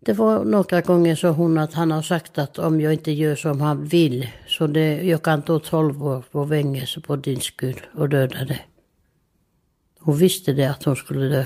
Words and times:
Det 0.00 0.12
var 0.12 0.44
några 0.44 0.80
gånger 0.80 1.14
så 1.14 1.28
hon 1.28 1.58
att 1.58 1.74
han 1.74 1.90
har 1.90 2.02
sagt 2.02 2.38
att 2.38 2.58
om 2.58 2.80
jag 2.80 2.92
inte 2.92 3.12
gör 3.12 3.36
som 3.36 3.60
han 3.60 3.84
vill 3.84 4.28
så 4.46 4.66
det, 4.66 5.02
jag 5.02 5.22
kan 5.22 5.42
ta 5.42 5.58
12 5.58 6.06
år 6.06 6.24
på 6.30 6.48
fängelse 6.48 7.00
på 7.00 7.16
din 7.16 7.40
skull 7.40 7.80
och 7.94 8.08
döda 8.08 8.44
dig. 8.44 8.68
Hon 10.00 10.16
visste 10.16 10.52
det 10.52 10.70
att 10.70 10.84
hon 10.84 10.96
skulle 10.96 11.28
dö. 11.28 11.44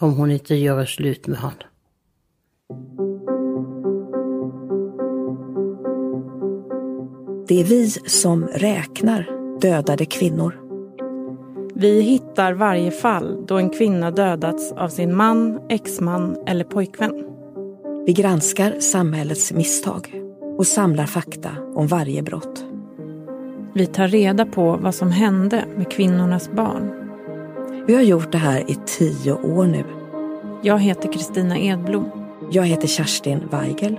Om 0.00 0.14
hon 0.14 0.30
inte 0.30 0.54
gör 0.54 0.84
slut 0.84 1.26
med 1.26 1.38
honom. 1.38 1.58
Det 7.48 7.60
är 7.60 7.64
vi 7.64 7.90
som 7.90 8.46
räknar 8.46 9.30
dödade 9.60 10.06
kvinnor. 10.06 10.67
Vi 11.80 12.00
hittar 12.00 12.52
varje 12.52 12.90
fall 12.90 13.46
då 13.46 13.56
en 13.58 13.70
kvinna 13.70 14.10
dödats 14.10 14.72
av 14.72 14.88
sin 14.88 15.16
man, 15.16 15.60
exman 15.68 16.36
eller 16.46 16.64
pojkvän. 16.64 17.24
Vi 18.06 18.12
granskar 18.12 18.80
samhällets 18.80 19.52
misstag 19.52 20.22
och 20.58 20.66
samlar 20.66 21.06
fakta 21.06 21.50
om 21.74 21.86
varje 21.86 22.22
brott. 22.22 22.64
Vi 23.74 23.86
tar 23.86 24.08
reda 24.08 24.46
på 24.46 24.78
vad 24.82 24.94
som 24.94 25.10
hände 25.10 25.64
med 25.76 25.92
kvinnornas 25.92 26.50
barn. 26.52 26.90
Vi 27.86 27.94
har 27.94 28.02
gjort 28.02 28.32
det 28.32 28.38
här 28.38 28.70
i 28.70 28.76
tio 28.86 29.32
år 29.32 29.66
nu. 29.66 29.84
Jag 30.62 30.78
heter 30.78 31.12
Kristina 31.12 31.58
Edblom. 31.58 32.10
Jag 32.50 32.66
heter 32.66 32.88
Kerstin 32.88 33.40
Weigel 33.50 33.96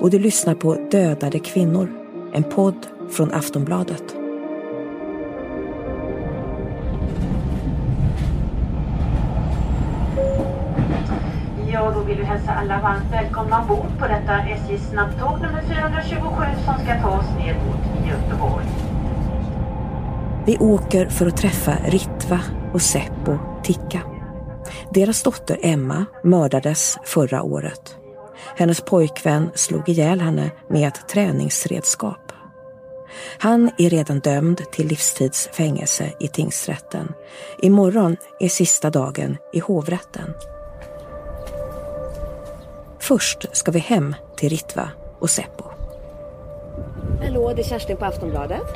och 0.00 0.10
du 0.10 0.18
lyssnar 0.18 0.54
på 0.54 0.74
Dödade 0.90 1.38
kvinnor, 1.38 1.88
en 2.32 2.42
podd 2.42 2.86
från 3.10 3.32
Aftonbladet. 3.32 4.21
Vill 12.12 12.20
vi 12.20 12.26
hälsa 12.26 12.52
alla 12.52 12.80
varmt 12.82 13.12
välkomna 13.12 13.60
ombord 13.60 13.98
på 13.98 14.06
detta 14.06 14.38
SJ 14.38 14.78
snabbtåg 14.78 15.40
nummer 15.40 15.62
427 15.62 16.44
som 16.64 16.74
ska 16.84 17.00
ta 17.00 17.18
oss 17.18 17.26
ner 17.38 17.54
mot 17.54 18.08
Göteborg. 18.08 18.66
Vi 20.46 20.58
åker 20.58 21.06
för 21.08 21.26
att 21.26 21.36
träffa 21.36 21.72
Ritva 21.84 22.40
och 22.72 22.82
Seppo 22.82 23.38
Tikka. 23.62 24.00
Deras 24.90 25.22
dotter 25.22 25.58
Emma 25.62 26.04
mördades 26.24 26.98
förra 27.04 27.42
året. 27.42 27.96
Hennes 28.56 28.80
pojkvän 28.80 29.50
slog 29.54 29.88
ihjäl 29.88 30.20
henne 30.20 30.50
med 30.68 30.88
ett 30.88 31.08
träningsredskap. 31.08 32.32
Han 33.38 33.70
är 33.78 33.90
redan 33.90 34.20
dömd 34.20 34.62
till 34.72 34.86
livstids 34.86 35.48
fängelse 35.52 36.12
i 36.20 36.28
tingsrätten. 36.28 37.12
Imorgon 37.58 38.16
är 38.40 38.48
sista 38.48 38.90
dagen 38.90 39.36
i 39.52 39.58
hovrätten. 39.58 40.34
Först 43.02 43.56
ska 43.56 43.70
vi 43.70 43.78
hem 43.78 44.14
till 44.36 44.48
Ritva 44.48 44.88
och 45.18 45.30
Seppo. 45.30 45.64
Hallå, 47.22 47.52
det 47.56 47.62
är 47.62 47.64
Kerstin 47.64 47.96
på 47.96 48.04
Aftonbladet. 48.04 48.66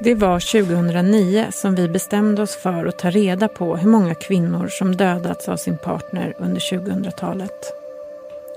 Det 0.00 0.14
var 0.14 0.64
2009 0.64 1.46
som 1.52 1.74
vi 1.74 1.88
bestämde 1.88 2.42
oss 2.42 2.56
för 2.56 2.86
att 2.86 2.98
ta 2.98 3.10
reda 3.10 3.48
på 3.48 3.76
hur 3.76 3.88
många 3.88 4.14
kvinnor 4.14 4.68
som 4.68 4.96
dödats 4.96 5.48
av 5.48 5.56
sin 5.56 5.78
partner 5.78 6.34
under 6.38 6.60
2000-talet. 6.60 7.72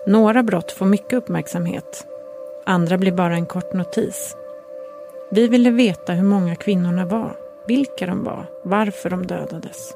Några 0.08 0.44
brott 0.44 0.72
får 0.72 0.86
mycket 0.86 1.14
uppmärksamhet. 1.14 2.08
Andra 2.66 2.97
blir 2.97 3.11
bara 3.11 3.36
en 3.36 3.45
kort 3.45 3.73
notis. 3.73 4.36
Vi 5.31 5.47
ville 5.47 5.72
veta 5.72 6.14
hur 6.14 6.23
många 6.23 6.56
kvinnorna 6.56 7.06
var, 7.06 7.36
vilka 7.67 8.06
de 8.06 8.23
var, 8.23 8.45
varför 8.64 9.09
de 9.09 9.28
dödades. 9.28 9.94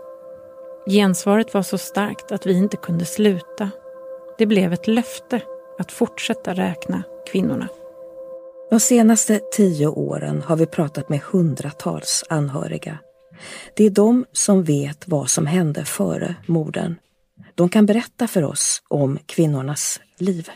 Gensvaret 0.89 1.53
var 1.53 1.61
så 1.61 1.77
starkt 1.77 2.31
att 2.31 2.45
vi 2.45 2.53
inte 2.53 2.77
kunde 2.77 3.05
sluta. 3.05 3.69
Det 4.37 4.45
blev 4.45 4.73
ett 4.73 4.87
löfte 4.87 5.41
att 5.79 5.91
fortsätta 5.91 6.53
räkna 6.53 7.03
kvinnorna. 7.31 7.67
De 8.69 8.79
senaste 8.79 9.39
tio 9.51 9.87
åren 9.87 10.41
har 10.41 10.55
vi 10.55 10.65
pratat 10.65 11.09
med 11.09 11.19
hundratals 11.19 12.23
anhöriga. 12.29 12.97
Det 13.75 13.85
är 13.85 13.89
de 13.89 14.25
som 14.31 14.63
vet 14.63 15.07
vad 15.07 15.29
som 15.29 15.45
hände 15.45 15.85
före 15.85 16.35
morden. 16.45 16.95
De 17.55 17.69
kan 17.69 17.85
berätta 17.85 18.27
för 18.27 18.43
oss 18.43 18.81
om 18.87 19.19
kvinnornas 19.25 19.99
liv. 20.17 20.49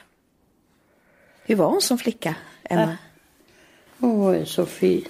Hur 1.44 1.56
var 1.56 1.68
hon 1.68 1.81
som 1.81 1.97
flicka, 1.97 2.36
Emma? 2.64 2.97
Hon 4.00 4.20
var 4.20 4.34
ju 4.34 4.46
så 4.46 4.66
fin. 4.66 5.06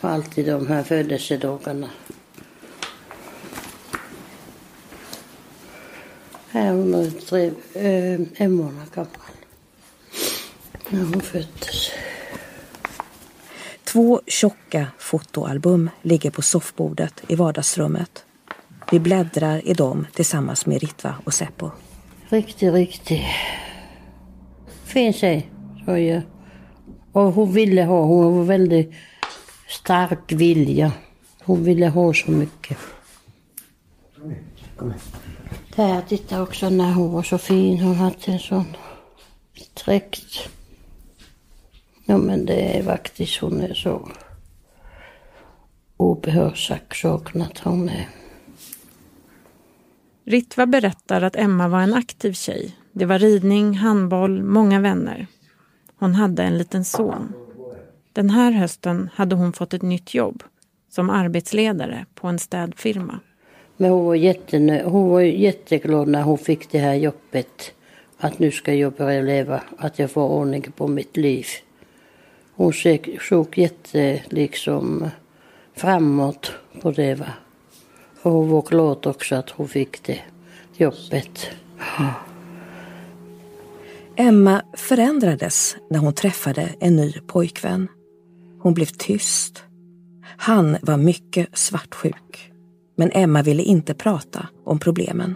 Alltid 0.00 0.46
de 0.46 0.66
här 0.66 0.82
födelsedagarna. 0.82 1.90
Här 6.50 6.72
hon 6.72 7.12
tre, 7.28 7.46
äh, 7.74 8.20
en 8.36 8.52
månad 8.52 8.90
gammal. 8.94 9.10
När 10.88 11.04
hon 11.04 11.20
föddes. 11.20 11.90
Två 13.84 14.20
tjocka 14.26 14.86
fotoalbum 14.98 15.90
ligger 16.02 16.30
på 16.30 16.42
soffbordet 16.42 17.22
i 17.28 17.34
vardagsrummet. 17.34 18.24
Vi 18.90 19.00
bläddrar 19.00 19.68
i 19.68 19.74
dem 19.74 20.06
tillsammans 20.14 20.66
med 20.66 20.80
Ritva 20.80 21.14
och 21.24 21.34
Seppo. 21.34 21.70
Riktigt, 22.28 22.72
riktigt 22.72 23.22
fin 24.88 25.12
tjej. 25.12 25.50
Jag. 25.86 26.22
Och 27.12 27.32
hon 27.32 27.52
ville 27.52 27.82
ha, 27.82 28.04
hon 28.04 28.36
var 28.36 28.44
väldigt 28.44 28.92
stark 29.68 30.32
vilja. 30.32 30.92
Hon 31.42 31.64
ville 31.64 31.88
ha 31.88 32.14
så 32.14 32.30
mycket. 32.30 32.78
Där, 35.76 36.02
titta 36.02 36.42
också 36.42 36.70
när 36.70 36.92
hon 36.92 37.12
var 37.12 37.22
så 37.22 37.38
fin. 37.38 37.78
Hon 37.78 37.94
hade 37.94 38.16
en 38.32 38.38
sån 38.38 38.76
dräkt. 39.84 40.48
Ja 42.04 42.18
men 42.18 42.46
det 42.46 42.78
är 42.78 42.82
faktiskt, 42.82 43.40
hon 43.40 43.60
är 43.60 43.74
så 43.74 44.08
obehörsak 45.96 46.94
saknat 46.94 47.58
hon 47.58 47.88
är. 47.88 48.08
Ritva 50.24 50.66
berättar 50.66 51.22
att 51.22 51.36
Emma 51.36 51.68
var 51.68 51.80
en 51.80 51.94
aktiv 51.94 52.32
tjej. 52.32 52.76
Det 52.92 53.04
var 53.04 53.18
ridning, 53.18 53.74
handboll, 53.74 54.42
många 54.42 54.80
vänner. 54.80 55.26
Hon 55.98 56.14
hade 56.14 56.42
en 56.42 56.58
liten 56.58 56.84
son. 56.84 57.32
Den 58.18 58.30
här 58.30 58.52
hösten 58.52 59.10
hade 59.14 59.36
hon 59.36 59.52
fått 59.52 59.74
ett 59.74 59.82
nytt 59.82 60.14
jobb 60.14 60.42
som 60.90 61.10
arbetsledare 61.10 62.06
på 62.14 62.26
en 62.26 62.38
städfirma. 62.38 63.20
Men 63.76 63.90
hon 63.90 64.04
var, 64.04 64.14
jättenö- 64.14 64.84
hon 64.84 65.08
var 65.08 65.20
jätteglad 65.20 66.08
när 66.08 66.22
hon 66.22 66.38
fick 66.38 66.70
det 66.70 66.78
här 66.78 66.94
jobbet. 66.94 67.72
Att 68.18 68.38
nu 68.38 68.50
ska 68.50 68.74
jag 68.74 68.92
börja 68.92 69.22
leva, 69.22 69.62
att 69.78 69.98
jag 69.98 70.10
får 70.10 70.28
ordning 70.28 70.62
på 70.62 70.88
mitt 70.88 71.16
liv. 71.16 71.46
Hon 72.54 72.72
såg 73.20 73.58
jätte 73.58 74.22
liksom 74.28 75.10
framåt 75.74 76.52
på 76.80 76.90
det. 76.90 77.14
Va? 77.14 77.26
Och 78.22 78.32
hon 78.32 78.50
var 78.50 78.62
glad 78.62 79.06
också 79.06 79.34
att 79.34 79.50
hon 79.50 79.68
fick 79.68 80.02
det 80.02 80.20
jobbet. 80.76 81.50
Emma 84.16 84.62
förändrades 84.76 85.76
när 85.90 85.98
hon 85.98 86.14
träffade 86.14 86.74
en 86.80 86.96
ny 86.96 87.12
pojkvän. 87.12 87.88
Hon 88.60 88.74
blev 88.74 88.86
tyst. 88.86 89.62
Han 90.36 90.76
var 90.82 90.96
mycket 90.96 91.58
svartsjuk. 91.58 92.52
Men 92.96 93.10
Emma 93.12 93.42
ville 93.42 93.62
inte 93.62 93.94
prata 93.94 94.48
om 94.64 94.78
problemen. 94.78 95.34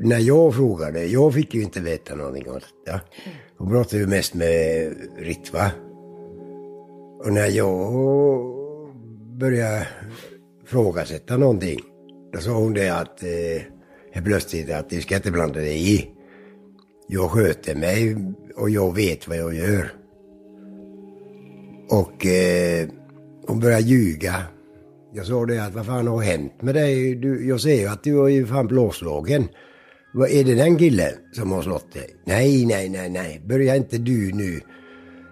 När 0.00 0.18
jag 0.18 0.54
frågade, 0.54 1.06
jag 1.06 1.34
fick 1.34 1.54
ju 1.54 1.62
inte 1.62 1.80
veta 1.80 2.14
någonting 2.14 2.48
om 2.50 2.54
detta. 2.54 3.00
Hon 3.58 3.70
pratade 3.70 4.02
ju 4.02 4.06
mest 4.06 4.34
med 4.34 4.92
Ritva. 5.18 5.70
Och 7.24 7.32
när 7.32 7.48
jag 7.48 7.92
började 9.38 9.86
frågasätta 10.66 11.36
någonting, 11.36 11.80
då 12.32 12.38
sa 12.38 12.50
hon 12.50 12.74
det 12.74 12.88
att 12.88 13.22
eh, 13.22 14.22
plötsligt 14.22 14.70
att 14.70 14.90
du 14.90 15.00
ska 15.00 15.16
inte 15.16 15.30
blanda 15.30 15.60
dig 15.60 15.94
i. 15.94 16.10
Jag 17.08 17.30
sköter 17.30 17.74
mig 17.74 18.16
och 18.56 18.70
jag 18.70 18.94
vet 18.94 19.28
vad 19.28 19.36
jag 19.36 19.54
gör. 19.54 20.03
Och 21.88 22.26
eh, 22.26 22.88
hon 23.46 23.60
började 23.60 23.82
ljuga. 23.82 24.34
Jag 25.12 25.26
sa 25.26 25.46
det 25.46 25.64
att 25.64 25.74
vad 25.74 25.86
fan 25.86 26.06
har 26.06 26.20
hänt 26.20 26.62
med 26.62 26.74
dig? 26.74 27.14
Du, 27.14 27.48
jag 27.48 27.60
ser 27.60 27.80
ju 27.80 27.86
att 27.86 28.04
du 28.04 28.24
är 28.24 28.28
ju 28.28 28.46
fan 28.46 28.66
blåslagen. 28.66 29.48
Vad 30.12 30.30
är 30.30 30.44
det 30.44 30.54
den 30.54 30.78
killen 30.78 31.12
som 31.32 31.52
har 31.52 31.62
slått 31.62 31.92
dig? 31.92 32.16
Nej, 32.24 32.66
nej, 32.66 32.88
nej, 32.88 33.10
nej. 33.10 33.42
Börja 33.46 33.76
inte 33.76 33.98
du 33.98 34.32
nu 34.32 34.60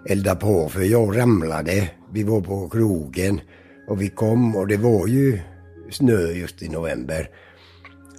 elda 0.09 0.35
på 0.35 0.69
för 0.69 0.83
jag 0.83 1.19
ramlade. 1.19 1.91
Vi 2.13 2.23
var 2.23 2.41
på 2.41 2.69
krogen 2.69 3.41
och 3.89 4.03
vi 4.03 4.09
kom 4.09 4.57
och 4.57 4.67
det 4.67 4.77
var 4.77 5.07
ju 5.07 5.41
snö 5.91 6.33
just 6.33 6.63
i 6.63 6.69
november. 6.69 7.31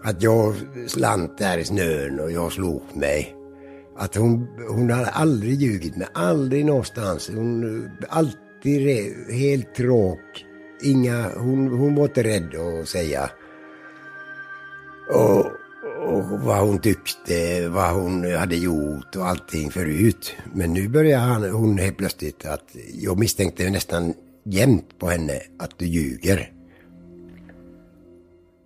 Att 0.03 0.23
jag 0.23 0.55
slant 0.87 1.37
där 1.37 1.57
i 1.57 1.63
snön 1.63 2.19
och 2.19 2.31
jag 2.31 2.51
slog 2.51 2.81
mig. 2.93 3.35
Att 3.97 4.15
hon, 4.15 4.47
hon 4.69 4.91
hade 4.91 5.09
aldrig 5.09 5.61
ljugit 5.61 5.95
mig, 5.97 6.07
aldrig 6.13 6.65
någonstans. 6.65 7.31
Hon, 7.35 7.89
alltid 8.09 8.81
re- 8.81 9.31
helt 9.31 9.79
rak. 9.79 10.45
Inga, 10.83 11.29
hon, 11.37 11.67
hon 11.67 11.95
var 11.95 12.03
inte 12.03 12.23
rädd 12.23 12.55
att 12.55 12.87
säga. 12.87 13.29
Och, 15.09 15.45
och 16.07 16.23
vad 16.29 16.67
hon 16.67 16.79
tyckte, 16.79 17.69
vad 17.69 17.93
hon 17.93 18.33
hade 18.35 18.55
gjort 18.55 19.15
och 19.15 19.27
allting 19.27 19.71
förut. 19.71 20.35
Men 20.53 20.73
nu 20.73 20.87
börjar 20.87 21.19
han, 21.19 21.49
hon 21.49 21.77
helt 21.77 21.97
plötsligt 21.97 22.45
att 22.45 22.75
jag 22.93 23.19
misstänkte 23.19 23.69
nästan 23.69 24.13
jämt 24.45 24.99
på 24.99 25.07
henne 25.09 25.41
att 25.59 25.79
du 25.79 25.85
ljuger. 25.85 26.52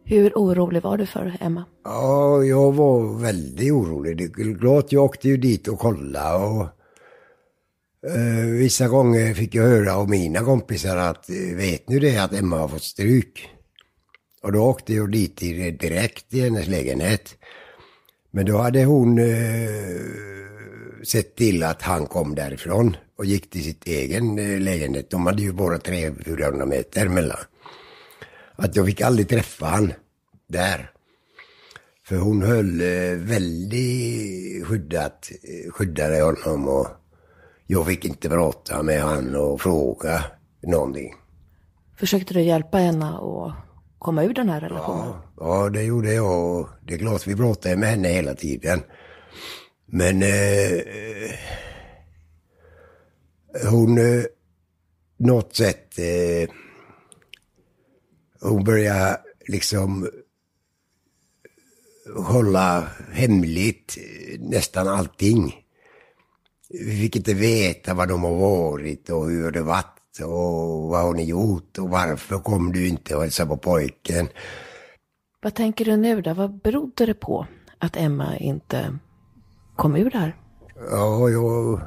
Hur 0.10 0.32
orolig 0.36 0.82
var 0.82 0.98
du 0.98 1.06
för 1.06 1.38
Emma? 1.40 1.66
Ja, 1.84 2.44
jag 2.44 2.72
var 2.72 3.22
väldigt 3.22 3.72
orolig. 3.72 4.18
Det 4.18 4.24
är 4.24 4.60
klart, 4.60 4.92
jag 4.92 5.04
åkte 5.04 5.28
ju 5.28 5.38
dit 5.38 5.68
och 5.68 5.80
kollade 5.80 6.46
och 6.46 6.62
eh, 8.10 8.46
vissa 8.46 8.88
gånger 8.88 9.34
fick 9.34 9.56
jag 9.56 9.64
höra 9.64 9.96
av 9.96 10.10
mina 10.10 10.40
kompisar 10.40 10.98
att 10.98 11.30
eh, 11.30 11.56
vet 11.56 11.90
ni 11.90 12.00
det 12.00 12.18
att 12.18 12.34
Emma 12.34 12.58
har 12.58 12.68
fått 12.68 12.84
stryk? 12.84 13.50
Och 14.44 14.52
då 14.52 14.60
åkte 14.60 14.94
jag 14.94 15.12
dit 15.12 15.38
direkt 15.80 16.34
i 16.34 16.42
hennes 16.42 16.68
lägenhet. 16.68 17.36
Men 18.32 18.46
då 18.46 18.58
hade 18.58 18.86
hon 18.86 19.18
eh, 19.18 20.02
sett 21.04 21.36
till 21.36 21.64
att 21.64 21.82
han 21.82 22.06
kom 22.06 22.36
därifrån 22.36 22.98
och 23.18 23.26
gick 23.26 23.50
till 23.50 23.64
sitt 23.64 23.88
egen 23.88 24.40
eh, 24.40 24.60
lägenhet. 24.60 25.10
De 25.10 25.26
hade 25.26 25.42
ju 25.42 25.54
bara 25.54 25.78
300-400 25.78 26.66
meter 26.66 27.08
mellan. 27.08 27.40
Att 28.58 28.76
jag 28.76 28.86
fick 28.86 29.02
aldrig 29.02 29.30
träffa 29.30 29.66
han 29.66 29.94
där. 30.48 30.92
För 32.08 32.16
hon 32.16 32.42
höll 32.42 32.82
eh, 32.82 33.18
väldigt 33.18 34.68
skyddat, 34.68 35.32
eh, 35.44 35.72
skyddade 35.72 36.22
honom 36.22 36.68
och 36.68 36.88
jag 37.68 37.86
fick 37.88 38.06
inte 38.06 38.30
prata 38.30 38.84
med 38.84 39.02
han 39.02 39.36
och 39.36 39.62
fråga 39.62 40.24
någonting. 40.64 41.14
Försökte 42.00 42.34
du 42.34 42.42
hjälpa 42.42 42.78
henne 42.78 43.06
att 43.06 43.54
komma 44.00 44.24
ur 44.24 44.34
den 44.34 44.50
här 44.50 44.62
relationen? 44.62 45.08
Ja, 45.08 45.64
ja, 45.64 45.70
det 45.70 45.84
gjorde 45.84 46.14
jag 46.14 46.60
och 46.60 46.70
det 46.86 46.94
är 46.94 46.98
klart 46.98 47.28
vi 47.28 47.36
pratade 47.36 47.76
med 47.76 47.90
henne 47.90 48.08
hela 48.08 48.34
tiden. 48.34 48.82
Men 49.86 50.24
eh, 50.24 50.82
hon, 53.72 53.98
eh, 53.98 54.24
något 55.18 55.56
sätt, 55.56 56.00
eh, 56.00 56.50
hon 58.42 58.64
började 58.64 59.20
liksom 59.48 60.10
hålla 62.16 62.88
hemligt 63.12 63.98
nästan 64.40 64.88
allting. 64.88 65.56
Vi 66.70 67.02
fick 67.02 67.16
inte 67.16 67.34
veta 67.34 67.94
vad 67.94 68.08
de 68.08 68.24
har 68.24 68.36
varit 68.36 69.10
och 69.10 69.30
hur 69.30 69.52
det 69.52 69.62
varit 69.62 70.20
och 70.24 70.88
vad 70.88 71.04
har 71.04 71.16
gjort 71.22 71.78
och 71.78 71.90
varför 71.90 72.40
kom 72.40 72.72
du 72.72 72.88
inte 72.88 73.16
och 73.16 73.22
hälsade 73.22 73.50
på 73.50 73.58
pojken. 73.58 74.28
Vad 75.42 75.56
tänker 75.56 75.86
du 75.86 75.98
nu 75.98 76.22
då? 76.22 76.34
Vad 76.34 76.62
berodde 76.62 77.06
det 77.06 77.14
på 77.14 77.48
att 77.78 77.98
Emma 77.98 78.38
inte 78.38 78.98
kom 79.76 79.96
ur 79.96 80.10
det 80.10 80.18
här? 80.18 80.36
Ja, 80.92 81.30
jag... 81.30 81.82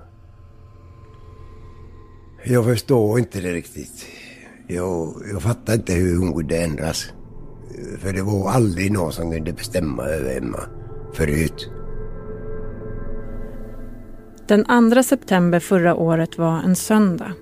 Jag 2.45 2.65
förstår 2.65 3.19
inte 3.19 3.41
det 3.41 3.53
riktigt. 3.53 4.07
Jag, 4.73 5.15
jag 5.33 5.43
fattar 5.43 5.75
inte 5.75 5.93
hur 5.93 6.19
hon 6.19 6.33
kunde 6.35 6.57
ändras. 6.57 7.13
För 7.99 8.13
det 8.13 8.23
var 8.23 8.51
aldrig 8.51 8.93
någon 8.93 9.13
som 9.13 9.31
kunde 9.31 9.53
bestämma 9.53 10.05
över 10.05 10.37
Emma 10.37 10.61
förut. 11.13 11.71
Den 14.49 14.93
2 14.93 15.03
september 15.03 15.61
förra 15.61 15.95
året 15.95 16.39
var 16.39 16.63
en 16.63 16.77
söndag. 16.77 17.33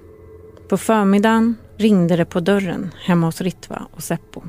På 0.69 0.77
förmiddagen 0.77 1.55
ringde 1.77 2.17
det 2.17 2.25
på 2.25 2.41
dörren 2.41 2.91
hemma 3.07 3.27
hos 3.27 3.41
Ritva 3.41 3.87
och 3.93 4.03
Seppo. 4.03 4.43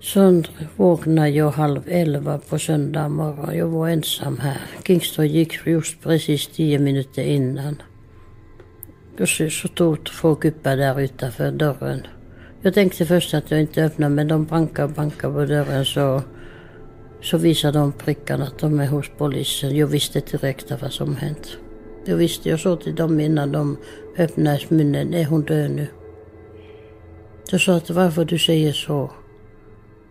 Så 0.00 0.42
vaknade 0.76 1.28
jag 1.28 1.50
halv 1.50 1.82
elva 1.88 2.38
på 2.38 2.58
söndag 2.58 3.08
morgon. 3.08 3.56
Jag 3.56 3.66
var 3.66 3.88
ensam 3.88 4.38
här. 4.38 4.60
Kingston 4.84 5.28
gick 5.28 5.66
just 5.66 6.02
precis 6.02 6.46
tio 6.46 6.78
minuter 6.78 7.22
innan. 7.22 7.76
Och 9.20 9.28
så, 9.28 9.50
stod 9.50 10.04
två 10.04 10.34
gubbar 10.34 10.76
där 10.76 11.00
utanför 11.00 11.50
dörren. 11.50 12.06
Jag 12.60 12.74
tänkte 12.74 13.06
först 13.06 13.34
att 13.34 13.50
jag 13.50 13.60
inte 13.60 13.84
öppnade 13.84 14.14
men 14.14 14.28
de 14.28 14.44
bankade 14.44 14.88
och 14.88 14.94
bankade 14.94 15.34
på 15.34 15.44
dörren 15.44 15.84
så, 15.84 16.22
så 17.22 17.38
visade 17.38 17.78
de 17.78 17.92
prickarna 17.92 18.44
att 18.44 18.58
de 18.58 18.80
är 18.80 18.86
hos 18.86 19.10
polisen. 19.18 19.76
Jag 19.76 19.86
visste 19.86 20.20
direkt 20.20 20.72
vad 20.82 20.92
som 20.92 21.16
hänt. 21.16 21.56
Jag 22.04 22.16
visste, 22.16 22.48
jag 22.48 22.60
sa 22.60 22.76
till 22.76 22.94
dem 22.94 23.20
innan 23.20 23.52
de 23.52 23.76
öppnade 24.18 24.60
munnen, 24.68 25.14
är 25.14 25.24
hon 25.24 25.42
död 25.42 25.70
nu? 25.70 25.86
Jag 27.50 27.60
sa 27.60 27.76
att 27.76 27.90
varför 27.90 28.24
du 28.24 28.38
säger 28.38 28.72
så? 28.72 29.10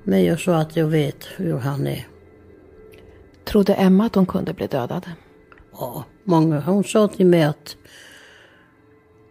Men 0.03 0.23
jag 0.23 0.39
sa 0.39 0.55
att 0.55 0.75
jag 0.75 0.87
vet 0.87 1.25
hur 1.35 1.57
han 1.57 1.87
är. 1.87 2.07
Trodde 3.43 3.73
Emma 3.73 4.05
att 4.05 4.15
hon 4.15 4.25
kunde 4.25 4.53
bli 4.53 4.67
dödad? 4.67 5.05
Ja, 5.71 6.03
många. 6.23 6.59
Hon 6.59 6.83
sa 6.83 7.07
till 7.07 7.25
mig 7.25 7.43
att 7.43 7.77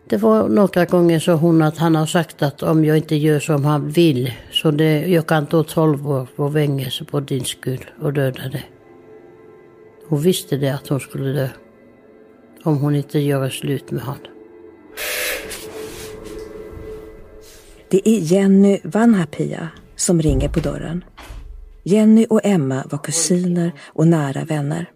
det 0.09 0.17
var 0.17 0.49
några 0.49 0.85
gånger 0.85 1.19
så 1.19 1.33
hon 1.33 1.63
att 1.63 1.79
han 1.79 1.95
har 1.95 2.07
sagt 2.07 2.43
att 2.43 2.63
om 2.63 2.85
jag 2.85 2.97
inte 2.97 3.17
gör 3.17 3.41
som 3.41 3.65
han 3.65 3.89
vill 3.89 4.33
så 4.53 4.71
det, 4.71 5.07
jag 5.07 5.27
kan 5.27 5.47
ta 5.47 5.63
12 5.63 6.11
år 6.11 6.29
på 6.37 6.53
fängelse 6.53 7.05
på 7.05 7.21
din 7.21 7.45
skull 7.45 7.91
och 8.01 8.13
döda 8.13 8.49
dig. 8.49 8.71
Hon 10.09 10.23
visste 10.23 10.57
det 10.57 10.71
att 10.75 10.89
hon 10.89 11.01
skulle 11.01 11.33
dö. 11.33 11.49
Om 12.63 12.79
hon 12.79 12.95
inte 12.95 13.19
gör 13.19 13.49
slut 13.49 13.91
med 13.91 14.03
honom. 14.03 14.21
Det 17.89 18.09
är 18.09 18.19
Jenny 18.19 18.79
Vanhapia 18.85 19.69
som 19.97 20.23
ringer 20.23 20.49
på 20.49 20.61
dörren. 20.61 21.05
Jenny 21.83 22.27
och 22.31 22.41
Emma 22.45 22.85
var 22.91 22.99
kusiner 22.99 23.73
och 23.87 24.09
nära 24.09 24.45
vänner. 24.45 24.91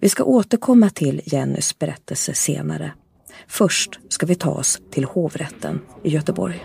Vi 0.00 0.08
ska 0.08 0.24
återkomma 0.24 0.90
till 0.90 1.20
Jennys 1.24 1.78
berättelse 1.78 2.34
senare. 2.34 2.92
Först 3.46 4.00
ska 4.08 4.26
vi 4.26 4.34
ta 4.34 4.50
oss 4.50 4.80
till 4.90 5.04
hovrätten 5.04 5.80
i 6.02 6.10
Göteborg. 6.10 6.64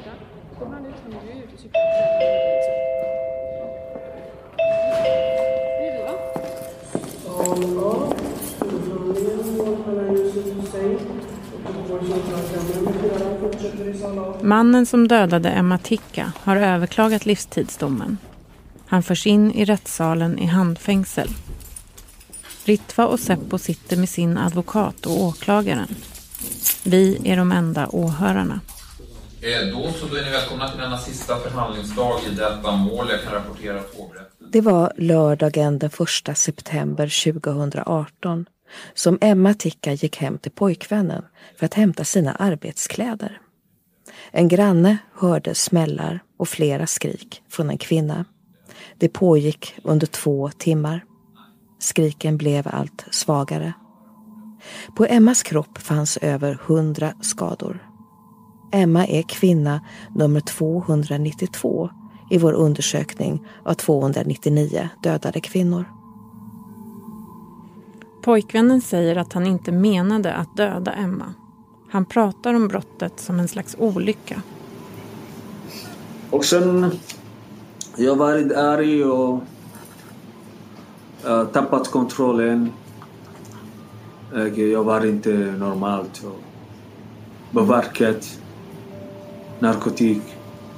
Mannen 14.42 14.86
som 14.86 15.08
dödade 15.08 15.50
Emma 15.50 15.78
Ticka 15.78 16.32
har 16.40 16.56
överklagat 16.56 17.26
livstidsdomen. 17.26 18.18
Han 18.86 19.04
förs 19.04 19.28
in 19.28 19.52
i 19.52 19.66
rättssalen 19.66 20.40
i 20.40 20.46
handfängsel. 20.46 21.30
Ritva 22.66 23.06
och 23.06 23.20
Seppo 23.20 23.58
sitter 23.58 23.98
med 23.98 24.10
sin 24.10 24.38
advokat 24.38 25.06
och 25.06 25.24
åklagaren. 25.24 25.96
Vi 26.84 27.22
är 27.32 27.38
de 27.38 27.52
enda 27.52 27.88
åhörarna. 27.92 28.60
Eh, 29.42 29.68
Då 29.74 29.92
så, 29.92 30.08
då 30.08 30.16
är 30.16 30.24
ni 30.26 30.30
välkomna 30.32 30.70
till 30.70 30.80
denna 30.80 30.98
sista 30.98 31.40
förhandlingsdag 31.40 32.20
i 32.32 32.36
detta 32.36 32.72
mål. 32.72 33.06
Jag 33.10 33.24
kan 33.24 33.34
rapportera 33.34 33.80
att 33.80 33.96
hovrätten... 33.96 34.48
Det 34.52 34.62
var 34.62 34.94
lördagen 34.98 35.80
den 35.80 35.90
1 36.30 36.38
september 36.38 37.24
2018 37.34 38.46
som 38.94 39.18
Emma 39.22 39.54
Ticka 39.54 39.94
gick 39.94 40.18
hem 40.18 40.38
till 40.38 40.52
pojkvännen 40.52 41.24
för 41.60 41.66
att 41.66 41.74
hämta 41.74 42.04
sina 42.04 42.36
arbetskläder. 42.36 43.40
En 44.32 44.48
granne 44.48 44.98
hörde 45.14 45.56
smällar 45.56 46.20
och 46.38 46.50
flera 46.50 46.88
skrik 46.88 47.42
från 47.50 47.70
en 47.70 47.78
kvinna. 47.78 48.26
Det 48.98 49.10
pågick 49.10 49.76
under 49.84 50.08
två 50.08 50.50
timmar. 50.58 51.04
Skriken 51.80 52.38
blev 52.38 52.68
allt 52.72 53.06
svagare. 53.12 53.74
På 54.96 55.06
Emmas 55.06 55.44
kropp 55.44 55.78
fanns 55.78 56.18
över 56.18 56.60
hundra 56.66 57.14
skador. 57.22 57.90
Emma 58.72 59.08
är 59.08 59.22
kvinna 59.22 59.82
nummer 60.16 60.40
292 60.40 61.90
i 62.30 62.38
vår 62.38 62.54
undersökning 62.54 63.48
av 63.66 63.74
299 63.74 64.90
dödade 65.04 65.40
kvinnor. 65.40 65.86
Pojkvännen 68.24 68.82
säger 68.82 69.16
att 69.16 69.34
han 69.34 69.46
inte 69.46 69.72
menade 69.72 70.34
att 70.34 70.58
döda 70.58 70.94
Emma. 70.94 71.34
Han 71.90 72.06
pratar 72.06 72.54
om 72.54 72.68
brottet 72.68 73.20
som 73.20 73.40
en 73.40 73.48
slags 73.48 73.76
olycka. 73.80 74.42
Och 76.30 76.46
sen, 76.46 76.92
jag 77.96 78.16
varit 78.16 78.52
arg 78.52 79.06
och 79.06 79.44
uh, 81.28 81.46
tappat 81.46 81.92
kontrollen. 81.92 82.72
Jag 84.56 84.84
var 84.84 85.06
inte 85.06 85.30
normalt. 85.34 86.24
Och 86.26 86.42
beverkat, 87.52 88.40
narkotik, 89.60 90.22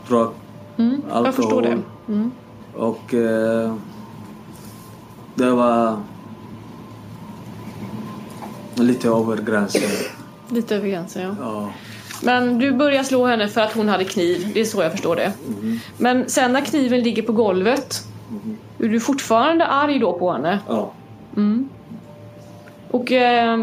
drog, 0.07 0.31
Mm, 0.77 1.01
alkohol. 1.11 1.25
jag 1.25 1.35
förstår 1.35 1.61
det. 1.61 1.77
Mm. 2.07 2.31
Och 2.75 3.13
eh, 3.13 3.75
det 5.35 5.51
var 5.51 5.99
lite 8.75 9.07
över 9.09 9.37
gränsen. 9.37 9.81
Lite 10.49 10.75
över 10.75 10.87
gränsen, 10.87 11.21
ja. 11.21 11.35
Ja. 11.41 11.69
Men 12.23 12.59
du 12.59 12.71
börjar 12.73 13.03
slå 13.03 13.25
henne 13.25 13.47
för 13.47 13.61
att 13.61 13.73
hon 13.73 13.89
hade 13.89 14.03
kniv. 14.03 14.51
Det 14.53 14.61
är 14.61 14.65
så 14.65 14.81
jag 14.81 14.91
förstår 14.91 15.15
det. 15.15 15.33
Men 15.97 16.29
sen 16.29 16.53
när 16.53 16.61
kniven 16.61 16.99
ligger 17.01 17.21
på 17.23 17.31
golvet. 17.31 18.03
Är 18.79 18.87
du 18.87 18.99
fortfarande 18.99 19.65
arg 19.65 19.99
då 19.99 20.13
på 20.19 20.31
henne? 20.31 20.59
Ja. 20.67 20.91
Och 22.91 23.12
eh, 23.12 23.53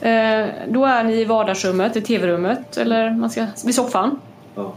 eh, 0.00 0.48
då 0.68 0.84
är 0.84 1.04
ni 1.04 1.20
i 1.20 1.24
vardagsrummet, 1.24 1.96
i 1.96 2.00
tv-rummet 2.00 2.76
eller 2.76 3.10
man 3.10 3.30
ska, 3.30 3.46
vid 3.64 3.74
soffan. 3.74 4.20
Ja. 4.54 4.72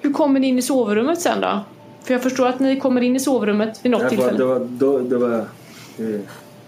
Hur 0.00 0.12
kommer 0.12 0.40
ni 0.40 0.46
in 0.46 0.58
i 0.58 0.62
sovrummet 0.62 1.20
sen 1.20 1.40
då? 1.40 1.60
För 2.02 2.14
jag 2.14 2.22
förstår 2.22 2.46
att 2.48 2.60
ni 2.60 2.80
kommer 2.80 3.00
in 3.00 3.16
i 3.16 3.20
sovrummet 3.20 3.80
vid 3.84 3.92
något 3.92 4.00
Det 4.00 4.04
var, 4.04 4.10
tillfälle. 4.10 4.38
det 4.38 4.44
var, 4.44 4.58
då, 4.60 4.98
det 4.98 5.18
var 5.18 5.38
eh, 5.98 6.20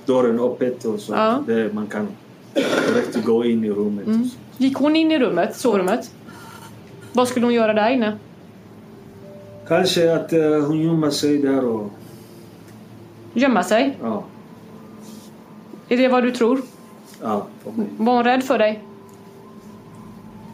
dörren 0.06 0.40
öppet 0.40 0.84
och 0.84 1.00
så. 1.00 1.12
Ja. 1.12 1.38
Det, 1.46 1.72
man 1.74 1.86
kan 1.86 2.08
direkt 2.54 3.24
gå 3.24 3.44
in 3.44 3.64
i 3.64 3.70
rummet. 3.70 4.04
så. 4.04 4.36
Gick 4.56 4.76
hon 4.76 4.96
in 4.96 5.12
i 5.12 5.18
rummet, 5.18 5.56
sovrummet? 5.56 6.10
Vad 7.12 7.28
skulle 7.28 7.46
hon 7.46 7.54
göra 7.54 7.72
där 7.72 7.90
inne? 7.90 8.18
Kanske 9.68 10.14
att 10.14 10.32
eh, 10.32 10.40
hon 10.66 10.80
gömmer 10.82 11.10
sig 11.10 11.38
där 11.38 11.64
och... 11.64 11.90
Gömma 13.34 13.62
sig? 13.62 13.96
Ja. 14.02 14.24
Är 15.88 15.96
det 15.96 16.08
vad 16.08 16.22
du 16.22 16.30
tror? 16.30 16.60
Ja. 17.22 17.46
Var 17.98 18.14
hon 18.14 18.24
rädd 18.24 18.44
för 18.44 18.58
dig? 18.58 18.82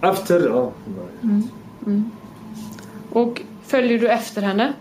Efter, 0.03 0.49
ja. 0.49 0.73
Och 3.13 3.43
följer 3.67 3.99
du 3.99 4.09
efter 4.09 4.43
henne? 4.43 4.73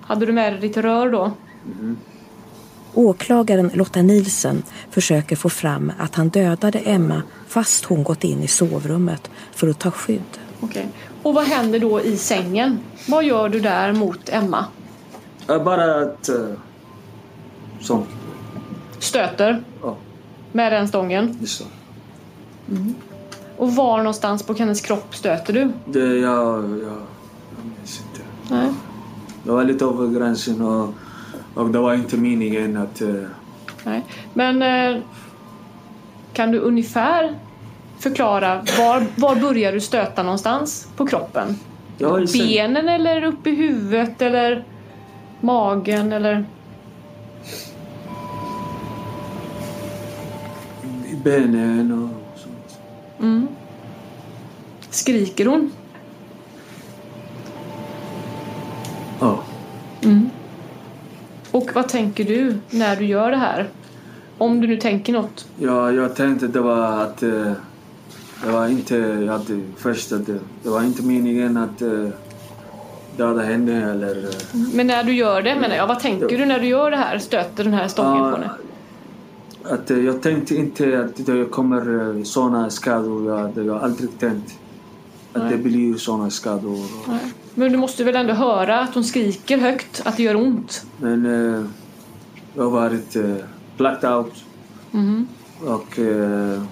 Hade 0.00 0.26
du 0.26 0.32
med 0.32 0.52
dig 0.52 0.60
ditt 0.60 0.76
rör 0.76 1.10
då? 1.10 1.32
Åklagaren 2.94 3.70
Lotta 3.74 4.02
Nielsen 4.02 4.62
försöker 4.90 5.36
få 5.36 5.48
fram 5.48 5.92
att 5.98 6.14
han 6.14 6.28
dödade 6.28 6.78
Emma 6.78 7.22
fast 7.48 7.84
hon 7.84 8.02
gått 8.02 8.24
in 8.24 8.42
i 8.42 8.48
sovrummet 8.48 9.30
för 9.52 9.68
att 9.68 9.78
ta 9.78 9.90
skydd. 9.90 10.38
Okej. 10.60 10.88
Och 11.22 11.34
vad 11.34 11.44
händer 11.44 11.78
då 11.78 12.00
i 12.00 12.16
sängen? 12.16 12.78
Vad 13.08 13.24
gör 13.24 13.48
du 13.48 13.60
där 13.60 13.92
mot 13.92 14.28
Emma? 14.28 14.64
Ja, 15.46 15.58
Bara 15.58 16.02
att... 16.02 16.28
eh, 16.28 16.34
Sånt. 17.80 18.08
Stöter 19.02 19.62
Ja, 19.82 19.96
med 20.52 20.72
den 20.72 20.88
stången? 20.88 21.36
det 21.40 21.44
är 21.44 21.46
så. 21.46 21.64
Och 23.56 23.72
var 23.76 23.98
någonstans 23.98 24.42
på 24.42 24.54
hennes 24.54 24.80
kropp 24.80 25.14
stöter 25.14 25.52
du? 25.52 25.72
Det, 25.86 25.98
jag, 26.16 26.18
jag, 26.18 26.80
jag 26.80 27.64
minns 27.78 28.02
inte. 28.10 28.22
Nej. 28.54 28.68
Det 29.44 29.50
var 29.52 29.64
lite 29.64 29.84
över 29.84 30.18
gränsen 30.18 30.62
och, 30.62 30.94
och 31.54 31.70
det 31.70 31.78
var 31.78 31.94
inte 31.94 32.16
meningen 32.16 32.76
att... 32.76 33.00
eh, 33.00 33.14
Nej. 33.84 34.04
Men 34.34 34.62
eh, 34.62 35.02
kan 36.32 36.50
du 36.50 36.58
ungefär 36.58 37.34
förklara 37.98 38.56
var, 38.78 39.06
var 39.16 39.36
börjar 39.36 39.72
du 39.72 39.80
stöta 39.80 40.22
någonstans 40.22 40.88
på 40.96 41.06
kroppen? 41.06 41.58
Benen 42.32 42.88
eller 42.88 43.24
upp 43.24 43.46
i 43.46 43.50
huvudet 43.54 44.22
eller 44.22 44.64
magen 45.40 46.12
eller? 46.12 46.44
Benen 51.24 51.92
och 51.92 52.38
sånt. 52.38 52.78
Skriker 54.90 55.46
hon? 55.46 55.70
Ja. 59.20 59.38
Och 61.50 61.70
vad 61.74 61.88
tänker 61.88 62.24
du 62.24 62.58
när 62.70 62.96
du 62.96 63.04
gör 63.04 63.30
det 63.30 63.36
här? 63.36 63.68
Om 64.38 64.60
du 64.60 64.66
nu 64.66 64.76
tänker 64.76 65.12
något. 65.12 65.46
Ja, 65.58 65.92
jag 65.92 66.16
tänkte 66.16 66.46
det 66.46 66.60
var 66.60 67.02
att... 67.02 67.22
eh, 67.22 67.52
Det 68.44 68.50
var 68.52 68.68
inte... 68.68 68.96
Jag 68.96 69.32
hade 69.32 69.60
först 69.76 70.12
att 70.12 70.26
det, 70.62 70.68
var 70.70 70.82
inte 70.82 71.02
meningen 71.02 71.56
att 71.56 71.82
eh, 71.82 72.08
döda 73.16 73.42
henne 73.42 73.90
eller... 73.90 74.16
eh, 74.24 74.30
Men 74.74 74.86
när 74.86 75.04
du 75.04 75.12
gör 75.14 75.42
det 75.42 75.54
menar 75.54 75.76
jag, 75.76 75.86
vad 75.86 76.00
tänker 76.00 76.38
du 76.38 76.46
när 76.46 76.58
du 76.60 76.66
gör 76.66 76.90
det 76.90 76.96
här? 76.96 77.18
Stöter 77.18 77.64
den 77.64 77.74
här 77.74 77.88
stången 77.88 78.20
på 78.22 78.30
henne? 78.30 78.50
Att, 79.64 79.90
eh, 79.90 79.98
jag 79.98 80.22
tänkte 80.22 80.54
inte 80.54 81.00
att 81.00 81.26
det 81.26 81.44
kommer 81.44 82.16
eh, 82.18 82.22
såna 82.22 82.70
skador. 82.70 83.28
Jag, 83.28 83.66
jag 83.66 83.72
har 83.72 83.80
aldrig 83.80 84.18
tänkt 84.18 84.58
att 85.32 85.50
det 85.50 85.56
blir 85.56 85.94
såna 85.94 86.30
skador. 86.30 86.78
Men 87.54 87.72
du 87.72 87.78
måste 87.78 88.04
väl 88.04 88.16
ändå 88.16 88.34
höra 88.34 88.80
att 88.80 88.94
hon 88.94 89.04
skriker 89.04 89.58
högt, 89.58 90.02
att 90.04 90.16
det 90.16 90.22
gör 90.22 90.36
ont? 90.36 90.86
Men 91.00 91.26
eh, 91.26 91.64
jag 92.54 92.62
har 92.62 92.70
varit 92.70 93.16
eh, 93.16 93.36
blacked 93.76 94.10
out. 94.10 94.44
Och 95.60 95.98
eh, 95.98 96.62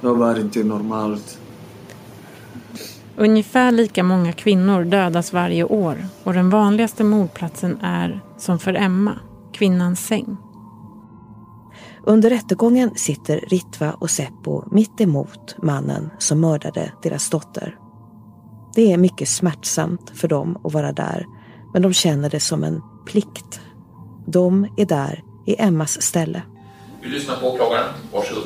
jag 0.00 0.14
var 0.14 0.40
inte 0.40 0.64
normalt. 0.64 1.38
Ungefär 3.16 3.72
lika 3.72 4.02
många 4.02 4.32
kvinnor 4.32 4.84
dödas 4.84 5.32
varje 5.32 5.64
år 5.64 6.06
och 6.24 6.34
den 6.34 6.50
vanligaste 6.50 7.04
mordplatsen 7.04 7.78
är, 7.82 8.20
som 8.38 8.58
för 8.58 8.74
Emma, 8.74 9.12
kvinnans 9.52 10.06
säng. 10.06 10.36
Under 12.06 12.30
rättegången 12.30 12.90
sitter 12.94 13.44
Ritva 13.48 13.92
och 13.92 14.10
Seppo 14.10 14.64
mitt 14.70 15.00
emot 15.00 15.56
mannen 15.62 16.10
som 16.18 16.40
mördade 16.40 16.92
deras 17.02 17.30
dotter. 17.30 17.78
Det 18.74 18.92
är 18.92 18.96
mycket 18.96 19.28
smärtsamt 19.28 20.10
för 20.14 20.28
dem 20.28 20.58
att 20.64 20.72
vara 20.72 20.92
där, 20.92 21.26
men 21.72 21.82
de 21.82 21.92
känner 21.92 22.30
det 22.30 22.40
som 22.40 22.64
en 22.64 22.82
plikt. 23.06 23.60
De 24.26 24.68
är 24.76 24.86
där 24.86 25.24
i 25.46 25.62
Emmas 25.62 26.02
ställe. 26.02 26.42
Vi 27.00 27.08
lyssnar 27.08 27.36
på 27.36 27.46
åklagaren. 27.46 27.92
Varsågod. 28.12 28.44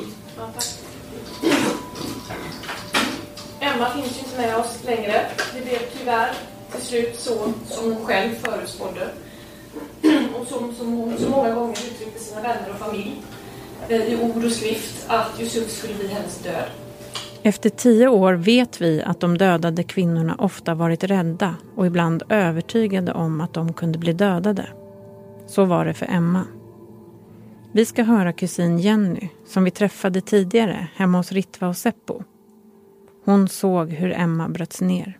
Emma 3.59 3.89
finns 3.89 4.17
ju 4.17 4.19
inte 4.19 4.37
med 4.41 4.57
oss 4.57 4.83
längre. 4.85 5.25
Det 5.53 5.61
blev 5.61 5.79
tyvärr 5.97 6.33
till 6.71 6.81
slut 6.81 7.15
så 7.19 7.53
som 7.69 7.93
hon 7.93 8.05
själv 8.05 8.35
förutspådde. 8.35 9.09
Och 10.39 10.47
som, 10.47 10.75
som 10.75 10.93
hon 10.93 11.17
så 11.17 11.29
många 11.29 11.53
gånger 11.55 11.71
uttryckte 11.71 12.19
sina 12.19 12.41
vänner 12.41 12.69
och 12.69 12.79
familj 12.79 13.21
i 13.91 14.17
ord 14.21 14.45
och 14.45 14.51
skrift 14.51 15.05
att 15.07 15.39
Yusuf 15.39 15.69
skulle 15.69 15.93
bli 15.93 16.07
hennes 16.07 16.43
död. 16.43 16.69
Efter 17.43 17.69
tio 17.69 18.07
år 18.07 18.33
vet 18.33 18.81
vi 18.81 19.01
att 19.01 19.19
de 19.19 19.37
dödade 19.37 19.83
kvinnorna 19.83 20.35
ofta 20.39 20.73
varit 20.73 21.03
rädda 21.03 21.55
och 21.75 21.85
ibland 21.85 22.23
övertygade 22.29 23.11
om 23.11 23.41
att 23.41 23.53
de 23.53 23.73
kunde 23.73 23.99
bli 23.99 24.13
dödade. 24.13 24.67
Så 25.47 25.65
var 25.65 25.85
det 25.85 25.93
för 25.93 26.05
Emma. 26.05 26.45
Vi 27.71 27.85
ska 27.85 28.03
höra 28.03 28.33
kusin 28.33 28.79
Jenny, 28.79 29.29
som 29.47 29.63
vi 29.63 29.71
träffade 29.71 30.21
tidigare 30.21 30.87
hemma 30.95 31.17
hos 31.17 31.31
Ritva 31.31 31.67
och 31.67 31.77
Seppo. 31.77 32.23
Hon 33.25 33.49
såg 33.49 33.91
hur 33.91 34.11
Emma 34.11 34.49
bröts 34.49 34.81
ner. 34.81 35.19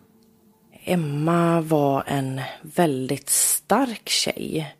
Emma 0.84 1.60
var 1.60 2.04
en 2.06 2.40
väldigt 2.62 3.28
stark 3.28 4.08
tjej. 4.08 4.74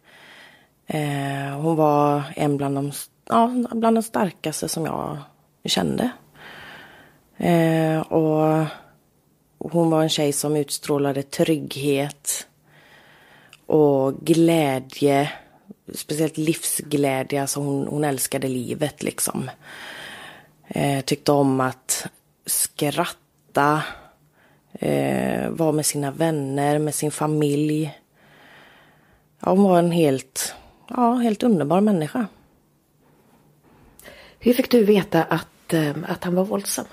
Eh, 0.87 1.61
hon 1.61 1.77
var 1.77 2.23
en 2.37 2.57
bland 2.57 2.75
de, 2.75 2.93
ja, 3.29 3.51
bland 3.71 3.97
de 3.97 4.03
starkaste 4.03 4.69
som 4.69 4.85
jag 4.85 5.19
kände. 5.65 6.11
Eh, 7.37 8.01
och 8.01 8.67
hon 9.59 9.91
var 9.91 10.03
en 10.03 10.09
tjej 10.09 10.33
som 10.33 10.57
utstrålade 10.57 11.23
trygghet 11.23 12.47
och 13.67 14.15
glädje. 14.15 15.33
Speciellt 15.95 16.39
livsglädje. 16.39 17.41
Alltså 17.41 17.61
hon, 17.61 17.87
hon 17.87 18.05
älskade 18.05 18.49
livet 18.49 19.03
liksom. 19.03 19.51
Eh, 20.69 21.01
tyckte 21.01 21.33
om 21.33 21.61
att 21.61 22.07
skratta. 22.47 23.83
Eh, 24.73 25.49
var 25.51 25.73
med 25.73 25.87
sina 25.87 26.11
vänner, 26.11 26.79
med 26.79 26.95
sin 26.95 27.11
familj. 27.11 27.99
Ja, 29.41 29.51
hon 29.51 29.63
var 29.63 29.79
en 29.79 29.93
helt, 29.93 30.55
ja, 30.89 31.15
helt 31.15 31.43
underbar 31.43 31.81
människa. 31.81 32.27
Hur 34.45 34.55
fick 34.55 34.71
du 34.71 34.85
veta 34.85 35.23
att, 35.23 35.73
eh, 35.73 35.97
att 36.09 36.25
han 36.25 36.35
var 36.35 36.45
våldsam? 36.45 36.85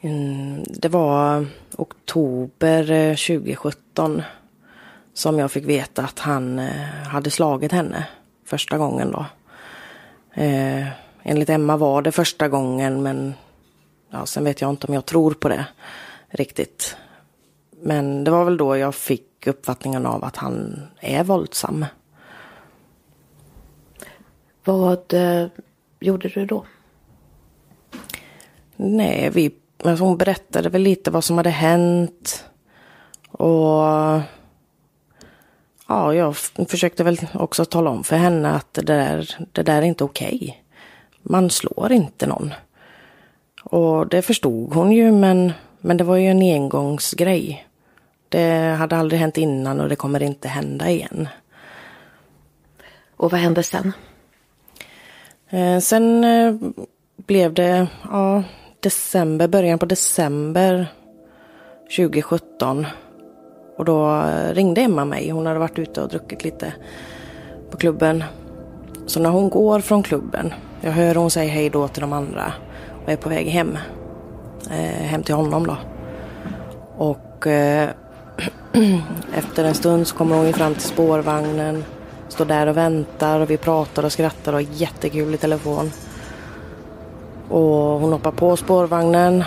Mm, 0.00 0.64
det 0.66 0.88
var 0.88 1.46
oktober 1.76 2.90
eh, 2.90 3.10
2017 3.10 4.22
som 5.14 5.38
jag 5.38 5.50
fick 5.50 5.64
veta 5.64 6.02
att 6.02 6.18
han 6.18 6.58
eh, 6.58 7.08
hade 7.08 7.30
slagit 7.30 7.72
henne 7.72 8.06
första 8.44 8.78
gången 8.78 9.12
då. 9.12 9.26
Eh, 10.42 10.86
enligt 11.22 11.50
Emma 11.50 11.76
var 11.76 12.02
det 12.02 12.12
första 12.12 12.48
gången 12.48 13.02
men 13.02 13.34
ja, 14.10 14.26
sen 14.26 14.44
vet 14.44 14.60
jag 14.60 14.70
inte 14.70 14.86
om 14.86 14.94
jag 14.94 15.06
tror 15.06 15.34
på 15.34 15.48
det 15.48 15.66
riktigt. 16.28 16.96
Men 17.70 18.24
det 18.24 18.30
var 18.30 18.44
väl 18.44 18.56
då 18.56 18.76
jag 18.76 18.94
fick 18.94 19.46
uppfattningen 19.46 20.06
av 20.06 20.24
att 20.24 20.36
han 20.36 20.82
är 21.00 21.24
våldsam. 21.24 21.86
Vad 24.64 25.12
eh, 25.12 25.46
gjorde 26.00 26.28
du 26.28 26.46
då? 26.46 26.64
Nej, 28.76 29.30
vi, 29.30 29.54
alltså 29.84 30.04
hon 30.04 30.16
berättade 30.16 30.68
väl 30.68 30.82
lite 30.82 31.10
vad 31.10 31.24
som 31.24 31.36
hade 31.36 31.50
hänt. 31.50 32.44
Och 33.28 34.20
ja, 35.88 36.14
jag 36.14 36.36
försökte 36.68 37.04
väl 37.04 37.18
också 37.34 37.64
tala 37.64 37.90
om 37.90 38.04
för 38.04 38.16
henne 38.16 38.50
att 38.50 38.74
det 38.74 38.82
där, 38.82 39.36
det 39.52 39.62
där 39.62 39.78
är 39.78 39.82
inte 39.82 40.04
okej. 40.04 40.64
Man 41.22 41.50
slår 41.50 41.92
inte 41.92 42.26
någon. 42.26 42.54
Och 43.62 44.08
det 44.08 44.22
förstod 44.22 44.74
hon 44.74 44.92
ju 44.92 45.12
men, 45.12 45.52
men 45.80 45.96
det 45.96 46.04
var 46.04 46.16
ju 46.16 46.26
en 46.26 46.42
engångsgrej. 46.42 47.66
Det 48.28 48.76
hade 48.78 48.96
aldrig 48.96 49.20
hänt 49.20 49.38
innan 49.38 49.80
och 49.80 49.88
det 49.88 49.96
kommer 49.96 50.22
inte 50.22 50.48
hända 50.48 50.90
igen. 50.90 51.28
Och 53.16 53.30
vad 53.30 53.40
hände 53.40 53.62
sen? 53.62 53.92
Eh, 55.54 55.78
sen 55.78 56.24
eh, 56.24 56.54
blev 57.16 57.54
det, 57.54 57.86
ja, 58.10 58.42
december, 58.80 59.48
början 59.48 59.78
på 59.78 59.86
december 59.86 60.86
2017. 61.96 62.86
Och 63.76 63.84
då 63.84 64.20
eh, 64.20 64.54
ringde 64.54 64.80
Emma 64.80 65.04
mig. 65.04 65.30
Hon 65.30 65.46
hade 65.46 65.58
varit 65.58 65.78
ute 65.78 66.02
och 66.02 66.08
druckit 66.08 66.44
lite 66.44 66.72
på 67.70 67.76
klubben. 67.76 68.24
Så 69.06 69.20
när 69.20 69.30
hon 69.30 69.50
går 69.50 69.80
från 69.80 70.02
klubben, 70.02 70.54
jag 70.80 70.92
hör 70.92 71.14
hon 71.14 71.30
säga 71.30 71.52
hej 71.52 71.70
då 71.70 71.88
till 71.88 72.00
de 72.00 72.12
andra 72.12 72.52
och 73.04 73.12
är 73.12 73.16
på 73.16 73.28
väg 73.28 73.46
hem. 73.46 73.78
Eh, 74.70 75.04
hem 75.06 75.22
till 75.22 75.34
honom 75.34 75.66
då. 75.66 75.76
Och 76.96 77.46
eh, 77.46 77.90
efter 79.34 79.64
en 79.64 79.74
stund 79.74 80.06
så 80.06 80.16
kommer 80.16 80.36
hon 80.36 80.52
fram 80.52 80.74
till 80.74 80.82
spårvagnen. 80.82 81.84
Står 82.34 82.44
där 82.44 82.66
och 82.66 82.76
väntar 82.76 83.40
och 83.40 83.50
vi 83.50 83.56
pratar 83.56 84.04
och 84.04 84.12
skrattar 84.12 84.52
och 84.52 84.56
har 84.56 84.66
jättekul 84.72 85.34
i 85.34 85.36
telefon. 85.36 85.90
Och 87.48 88.00
hon 88.00 88.12
hoppar 88.12 88.30
på 88.30 88.56
spårvagnen 88.56 89.44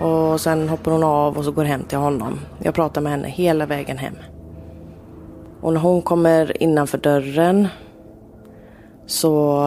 och 0.00 0.40
sen 0.40 0.68
hoppar 0.68 0.92
hon 0.92 1.04
av 1.04 1.38
och 1.38 1.44
så 1.44 1.52
går 1.52 1.64
hem 1.64 1.82
till 1.82 1.98
honom. 1.98 2.40
Jag 2.58 2.74
pratar 2.74 3.00
med 3.00 3.12
henne 3.12 3.28
hela 3.28 3.66
vägen 3.66 3.98
hem. 3.98 4.14
Och 5.60 5.72
när 5.72 5.80
hon 5.80 6.02
kommer 6.02 6.62
innanför 6.62 6.98
dörren 6.98 7.68
så 9.06 9.60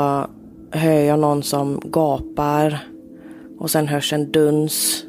hör 0.71 0.99
jag 0.99 1.19
någon 1.19 1.43
som 1.43 1.81
gapar 1.83 2.79
och 3.59 3.71
sen 3.71 3.87
hörs 3.87 4.13
en 4.13 4.31
duns. 4.31 5.03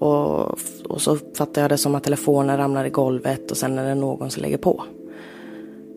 Och, 0.00 0.40
och 0.88 1.00
så 1.00 1.10
uppfattar 1.10 1.62
jag 1.62 1.70
det 1.70 1.78
som 1.78 1.94
att 1.94 2.04
telefonen 2.04 2.56
ramlar 2.56 2.84
i 2.84 2.90
golvet 2.90 3.50
och 3.50 3.56
sen 3.56 3.78
är 3.78 3.88
det 3.88 3.94
någon 3.94 4.30
som 4.30 4.42
lägger 4.42 4.58
på. 4.58 4.84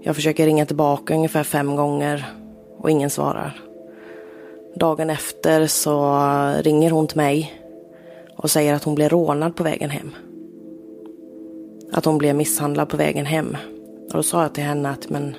Jag 0.07 0.15
försöker 0.15 0.45
ringa 0.45 0.65
tillbaka 0.65 1.15
ungefär 1.15 1.43
fem 1.43 1.75
gånger 1.75 2.25
och 2.77 2.91
ingen 2.91 3.09
svarar. 3.09 3.62
Dagen 4.75 5.09
efter 5.09 5.67
så 5.67 6.19
ringer 6.62 6.91
hon 6.91 7.07
till 7.07 7.17
mig 7.17 7.53
och 8.38 8.51
säger 8.51 8.74
att 8.74 8.83
hon 8.83 8.95
blev 8.95 9.09
rånad 9.09 9.55
på 9.55 9.63
vägen 9.63 9.89
hem. 9.89 10.12
Att 11.91 12.05
hon 12.05 12.17
blev 12.17 12.35
misshandlad 12.35 12.89
på 12.89 12.97
vägen 12.97 13.25
hem. 13.25 13.57
Och 14.07 14.13
då 14.13 14.24
sa 14.24 14.41
jag 14.41 14.53
till 14.53 14.63
henne 14.63 14.89
att 14.89 15.09
men 15.09 15.35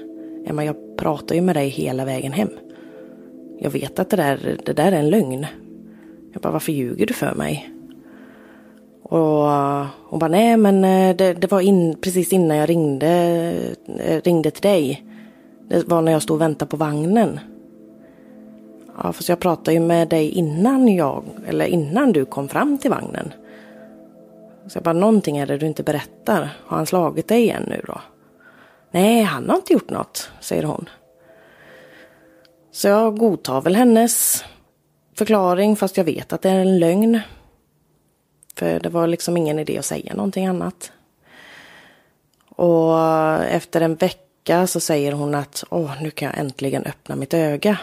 Emma, 0.46 0.64
jag 0.64 0.96
pratar 0.98 1.34
ju 1.34 1.40
med 1.40 1.56
dig 1.56 1.68
hela 1.68 2.04
vägen 2.04 2.32
hem. 2.32 2.50
Jag 3.58 3.70
vet 3.70 3.98
att 3.98 4.10
det 4.10 4.16
där, 4.16 4.58
det 4.64 4.72
där 4.72 4.92
är 4.92 4.96
en 4.96 5.10
lögn. 5.10 5.46
Jag 6.32 6.42
bara, 6.42 6.52
varför 6.52 6.72
ljuger 6.72 7.06
du 7.06 7.14
för 7.14 7.34
mig? 7.34 7.75
Och 9.08 9.50
eh, 9.50 9.86
hon 10.08 10.18
bara, 10.18 10.28
nej 10.28 10.56
men 10.56 10.84
eh, 10.84 11.16
det, 11.16 11.32
det 11.32 11.50
var 11.50 11.60
in, 11.60 11.96
precis 12.00 12.32
innan 12.32 12.56
jag 12.56 12.68
ringde, 12.68 13.08
eh, 13.98 14.20
ringde 14.22 14.50
till 14.50 14.62
dig. 14.62 15.06
Det 15.68 15.88
var 15.88 16.02
när 16.02 16.12
jag 16.12 16.22
stod 16.22 16.34
och 16.34 16.40
väntade 16.40 16.70
på 16.70 16.76
vagnen. 16.76 17.40
Ja, 19.02 19.12
fast 19.12 19.28
jag 19.28 19.40
pratade 19.40 19.72
ju 19.72 19.80
med 19.80 20.08
dig 20.08 20.30
innan 20.30 20.88
jag, 20.88 21.22
eller 21.46 21.66
innan 21.66 22.12
du 22.12 22.24
kom 22.24 22.48
fram 22.48 22.78
till 22.78 22.90
vagnen. 22.90 23.32
Så 24.66 24.76
jag 24.76 24.82
bara, 24.82 24.92
någonting 24.92 25.36
är 25.36 25.46
det 25.46 25.58
du 25.58 25.66
inte 25.66 25.82
berättar. 25.82 26.56
Har 26.66 26.76
han 26.76 26.86
slagit 26.86 27.28
dig 27.28 27.42
igen 27.42 27.64
nu 27.68 27.82
då? 27.86 28.00
Nej, 28.90 29.22
han 29.22 29.48
har 29.48 29.56
inte 29.56 29.72
gjort 29.72 29.90
något, 29.90 30.30
säger 30.40 30.62
hon. 30.62 30.88
Så 32.72 32.88
jag 32.88 33.18
godtar 33.18 33.60
väl 33.60 33.76
hennes 33.76 34.44
förklaring 35.14 35.76
fast 35.76 35.96
jag 35.96 36.04
vet 36.04 36.32
att 36.32 36.42
det 36.42 36.50
är 36.50 36.60
en 36.60 36.78
lögn. 36.78 37.20
För 38.56 38.80
det 38.80 38.88
var 38.88 39.06
liksom 39.06 39.36
ingen 39.36 39.58
idé 39.58 39.78
att 39.78 39.84
säga 39.84 40.14
någonting 40.14 40.46
annat. 40.46 40.92
Och 42.48 42.98
efter 43.44 43.80
en 43.80 43.94
vecka 43.94 44.66
så 44.66 44.80
säger 44.80 45.12
hon 45.12 45.34
att 45.34 45.64
åh, 45.70 46.02
nu 46.02 46.10
kan 46.10 46.26
jag 46.28 46.38
äntligen 46.38 46.84
öppna 46.84 47.16
mitt 47.16 47.34
öga. 47.34 47.78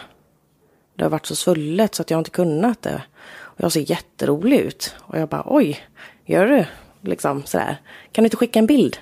Det 0.94 1.04
har 1.04 1.10
varit 1.10 1.26
så 1.26 1.36
svullet 1.36 1.94
så 1.94 2.02
att 2.02 2.10
jag 2.10 2.20
inte 2.20 2.30
kunnat 2.30 2.82
det. 2.82 3.02
Och 3.26 3.60
jag 3.60 3.72
ser 3.72 3.90
jätterolig 3.90 4.58
ut. 4.58 4.94
Och 5.00 5.18
jag 5.18 5.28
bara 5.28 5.42
oj, 5.46 5.80
gör 6.24 6.46
du? 6.46 6.64
Liksom 7.00 7.44
sådär. 7.44 7.76
Kan 8.12 8.22
du 8.22 8.26
inte 8.26 8.36
skicka 8.36 8.58
en 8.58 8.66
bild? 8.66 8.96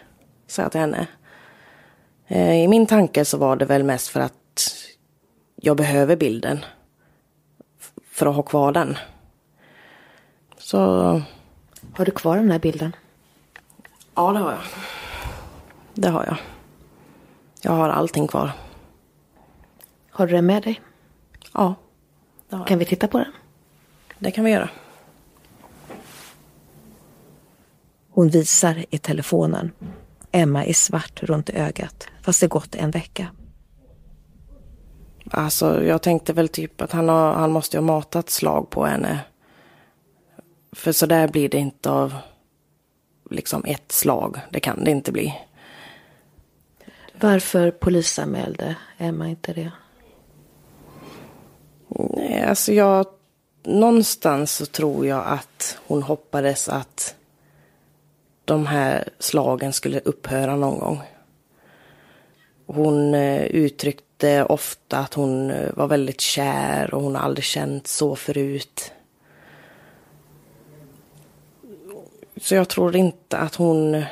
Sa 0.47 0.63
jag 0.63 0.73
till 0.73 0.81
henne. 0.81 1.07
Eh, 2.27 2.55
I 2.55 2.69
min 2.69 2.87
tanke 2.87 3.25
så 3.25 3.37
var 3.37 3.57
det 3.57 3.65
väl 3.65 3.85
mest 3.85 4.09
för 4.09 4.21
att 4.21 4.75
jag 5.57 5.77
behöver 5.77 6.17
bilden. 6.17 6.65
För 8.11 8.27
att 8.27 8.35
ha 8.37 8.43
kvar 8.43 8.73
den. 8.73 8.99
Så... 10.59 11.23
Har 11.95 12.05
du 12.05 12.11
kvar 12.11 12.37
den 12.37 12.51
här 12.51 12.59
bilden? 12.59 12.97
Ja, 14.15 14.33
det 14.33 14.39
har 14.39 14.53
jag. 14.53 14.61
Det 15.95 16.09
har 16.09 16.25
jag. 16.25 16.37
Jag 17.63 17.73
har 17.73 17.89
allting 17.89 18.27
kvar. 18.27 18.53
Har 20.11 20.27
du 20.27 20.33
den 20.33 20.47
med 20.47 20.63
dig? 20.63 20.81
Ja. 21.53 21.75
Kan 22.67 22.79
vi 22.79 22.85
titta 22.85 23.09
på 23.09 23.19
den? 23.19 23.33
Det 24.19 24.31
kan 24.31 24.45
vi 24.45 24.51
göra. 24.51 24.71
Hon 28.11 28.29
visar 28.29 28.85
i 28.91 28.99
telefonen. 28.99 29.73
Emma 30.33 30.65
är 30.65 30.73
svart 30.73 31.23
runt 31.23 31.51
ögat, 31.51 32.09
fast 32.23 32.41
det 32.41 32.47
gått 32.47 32.75
en 32.75 32.91
vecka. 32.91 33.27
Alltså, 35.31 35.85
jag 35.85 36.03
tänkte 36.03 36.33
väl 36.33 36.49
typ 36.49 36.81
att 36.81 36.93
han, 36.93 37.09
har, 37.09 37.33
han 37.33 37.51
måste 37.51 37.77
ha 37.77 37.83
matat 37.83 38.31
slag 38.31 38.71
på 38.71 38.85
henne. 38.85 39.21
För 40.73 40.93
så 40.93 41.07
där 41.07 41.29
blir 41.29 41.49
det 41.49 41.59
inte 41.59 41.91
av 41.91 42.15
liksom 43.31 43.65
ett 43.65 43.93
slag. 43.93 44.41
Det 44.51 44.61
kan 44.61 44.85
det 44.85 44.91
inte 44.91 45.13
bli. 45.13 45.35
Varför 47.21 47.71
polisanmälde 47.71 48.77
Emma 48.99 49.29
inte 49.29 49.53
det? 49.53 49.73
Nej, 51.89 52.43
alltså 52.43 52.73
jag... 52.73 53.07
Någonstans 53.65 54.53
så 54.53 54.67
tror 54.67 55.07
jag 55.07 55.25
att 55.27 55.79
hon 55.87 56.03
hoppades 56.03 56.69
att 56.69 57.15
de 58.45 58.67
här 58.67 59.09
slagen 59.19 59.73
skulle 59.73 60.01
upphöra 60.01 60.57
någon 60.57 60.79
gång. 60.79 61.01
Hon 62.67 63.15
eh, 63.15 63.43
uttryckte 63.43 64.45
ofta 64.45 64.99
att 64.99 65.15
hon 65.15 65.51
eh, 65.51 65.71
var 65.75 65.87
väldigt 65.87 66.21
kär 66.21 66.95
och 66.95 67.03
hon 67.03 67.17
aldrig 67.17 67.45
känt 67.45 67.87
så 67.87 68.17
förut. 68.17 68.93
Så 72.43 72.55
jag 72.55 72.69
tror 72.69 72.97
inte 72.97 73.39
att 73.39 73.55
hon... 73.55 74.05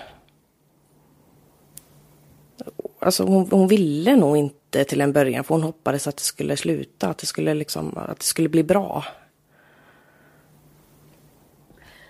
Alltså 2.98 3.24
hon, 3.24 3.50
hon 3.50 3.68
ville 3.68 4.16
nog 4.16 4.36
inte 4.36 4.84
till 4.84 5.00
en 5.00 5.12
början 5.12 5.44
för 5.44 5.54
hon 5.54 5.62
hoppades 5.62 6.06
att 6.06 6.16
det 6.16 6.22
skulle 6.22 6.56
sluta, 6.56 7.08
att 7.08 7.18
det 7.18 7.26
skulle, 7.26 7.54
liksom, 7.54 7.96
att 7.96 8.18
det 8.18 8.24
skulle 8.24 8.48
bli 8.48 8.62
bra. 8.62 9.04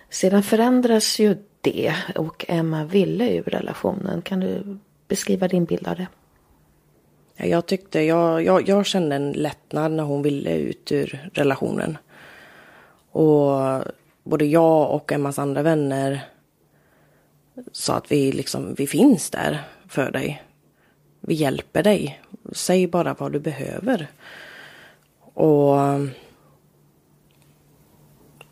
Sedan 0.09 0.43
förändras 0.43 1.19
ju 1.19 1.37
det 1.61 1.95
och 2.15 2.45
Emma 2.47 2.85
ville 2.85 3.29
ur 3.29 3.43
relationen. 3.43 4.21
Kan 4.21 4.39
du 4.39 4.77
beskriva 5.07 5.47
din 5.47 5.65
bild 5.65 5.87
av 5.87 5.95
det? 5.95 6.07
Jag 7.47 7.65
tyckte, 7.65 8.01
jag, 8.01 8.43
jag, 8.43 8.69
jag 8.69 8.85
kände 8.85 9.15
en 9.15 9.31
lättnad 9.31 9.91
när 9.91 10.03
hon 10.03 10.21
ville 10.21 10.55
ut 10.57 10.91
ur 10.91 11.29
relationen. 11.33 11.97
Och 13.11 13.83
både 14.23 14.45
jag 14.45 14.91
och 14.91 15.11
Emmas 15.11 15.39
andra 15.39 15.61
vänner 15.61 16.21
sa 17.71 17.95
att 17.95 18.11
vi 18.11 18.31
liksom, 18.31 18.73
vi 18.73 18.87
finns 18.87 19.29
där 19.29 19.61
för 19.87 20.11
dig. 20.11 20.43
Vi 21.19 21.33
hjälper 21.33 21.83
dig. 21.83 22.21
Säg 22.51 22.87
bara 22.87 23.13
vad 23.13 23.31
du 23.31 23.39
behöver. 23.39 24.07
Och 25.33 25.79
eh, 25.79 26.05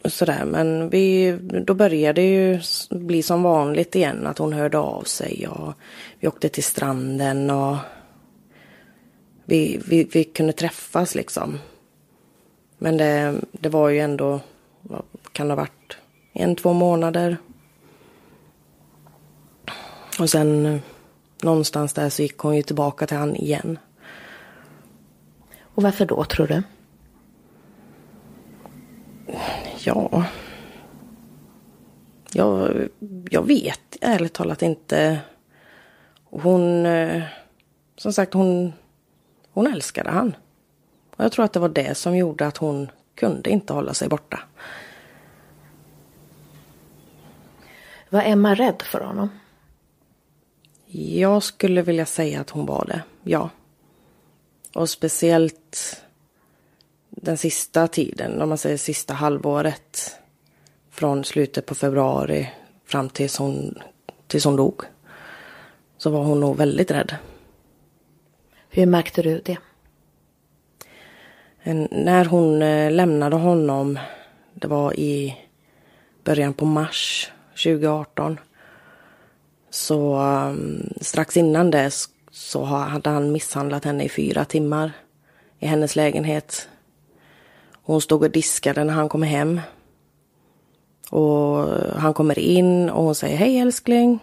sådär, 0.06 0.46
men 0.46 0.90
vi, 0.90 1.38
då 1.42 1.74
började 1.74 2.22
det 2.22 2.28
ju 2.28 2.60
bli 2.90 3.24
som 3.24 3.44
vanligt 3.44 3.96
igen 3.96 4.28
att 4.28 4.38
hon 4.38 4.54
hörde 4.54 4.78
av 4.78 5.04
sig 5.04 5.48
och 5.48 5.74
vi 6.20 6.28
åkte 6.28 6.50
till 6.50 6.64
stranden 6.64 7.50
och 7.50 7.76
vi, 9.46 9.82
vi, 9.88 10.04
vi 10.04 10.24
kunde 10.24 10.54
träffas 10.54 11.16
liksom. 11.16 11.60
Men 12.78 12.98
det, 12.98 13.36
det 13.52 13.70
var 13.70 13.90
ju 13.90 14.00
ändå, 14.00 14.40
kan 15.39 15.49
ha 15.49 15.56
varit, 15.56 15.97
en, 16.34 16.56
två 16.56 16.73
månader. 16.73 17.38
Och 20.19 20.30
sen 20.30 20.82
någonstans 21.43 21.93
där 21.93 22.10
så 22.10 22.21
gick 22.21 22.38
hon 22.38 22.56
ju 22.56 22.62
tillbaka 22.62 23.08
till 23.08 23.17
han 23.17 23.36
igen. 23.36 23.80
Och 25.62 25.84
varför 25.84 26.06
då 26.06 26.23
tror 26.23 26.47
du? 26.47 26.63
Ja. 29.84 30.25
Jag, 32.34 32.88
jag 33.30 33.47
vet 33.47 33.97
ärligt 34.02 34.34
talat 34.34 34.62
inte. 34.62 35.19
Hon, 36.23 36.86
eh, 36.86 37.23
som 37.97 38.13
sagt 38.13 38.34
hon, 38.34 38.73
hon 39.52 39.67
älskade 39.67 40.10
han. 40.10 40.36
Och 41.15 41.23
jag 41.23 41.32
tror 41.32 41.45
att 41.45 41.54
det 41.54 41.60
var 41.60 41.69
det 41.69 41.97
som 41.97 42.17
gjorde 42.17 42.47
att 42.47 42.58
hon 42.58 42.91
kunde 43.15 43.49
inte 43.49 43.73
hålla 43.73 43.93
sig 43.93 44.10
borta. 44.10 44.39
Var 48.10 48.22
Emma 48.22 48.56
rädd 48.56 48.82
för 48.82 49.00
honom? 49.00 49.30
Jag 50.91 51.43
skulle 51.43 51.82
vilja 51.82 52.06
säga 52.06 52.41
att 52.41 52.50
hon 52.50 52.65
var 52.65 52.86
det, 52.86 53.02
ja. 53.24 53.50
Och 54.74 54.89
speciellt 54.89 56.02
den 57.10 57.38
sista 57.38 57.88
tiden, 57.88 58.41
om 58.41 58.50
man 58.50 58.58
säger 58.58 58.78
sista 58.78 59.13
halvåret. 59.13 60.15
Från 60.91 61.24
slutet 61.24 61.65
på 61.65 61.76
februari 61.76 62.50
fram 62.86 63.10
tills 63.10 63.38
hon, 63.38 63.80
tills 64.28 64.45
hon 64.45 64.56
dog. 64.56 64.82
Så 65.98 66.10
var 66.10 66.24
hon 66.24 66.39
nog 66.39 66.58
väldigt 66.58 66.91
rädd. 66.91 67.15
Hur 68.69 68.86
märkte 68.86 69.22
du 69.22 69.41
det? 69.45 69.58
En, 71.62 71.88
när 71.91 72.26
hon 72.26 72.62
eh, 72.62 72.91
lämnade 72.91 73.36
honom, 73.36 74.00
det 74.54 74.67
var 74.67 75.00
i 75.00 75.38
början 76.24 76.54
på 76.54 76.65
mars 76.65 77.32
2018. 77.63 78.39
Så 79.69 80.15
um, 80.15 80.93
strax 81.02 81.38
innan 81.38 81.72
det 81.72 81.91
så 82.32 82.63
hade 82.63 83.10
han 83.10 83.32
misshandlat 83.32 83.86
henne 83.86 84.04
i 84.04 84.10
fyra 84.10 84.45
timmar 84.45 84.91
i 85.60 85.67
hennes 85.67 85.95
lägenhet. 85.95 86.69
Hon 87.84 88.02
stod 88.02 88.24
och 88.24 88.32
diskade 88.32 88.84
när 88.84 88.93
han 88.93 89.10
kom 89.10 89.24
hem. 89.24 89.62
Och 91.10 91.67
han 92.00 92.13
kommer 92.13 92.39
in 92.39 92.89
och 92.89 93.04
hon 93.04 93.15
säger 93.15 93.38
hej 93.38 93.60
älskling. 93.60 94.19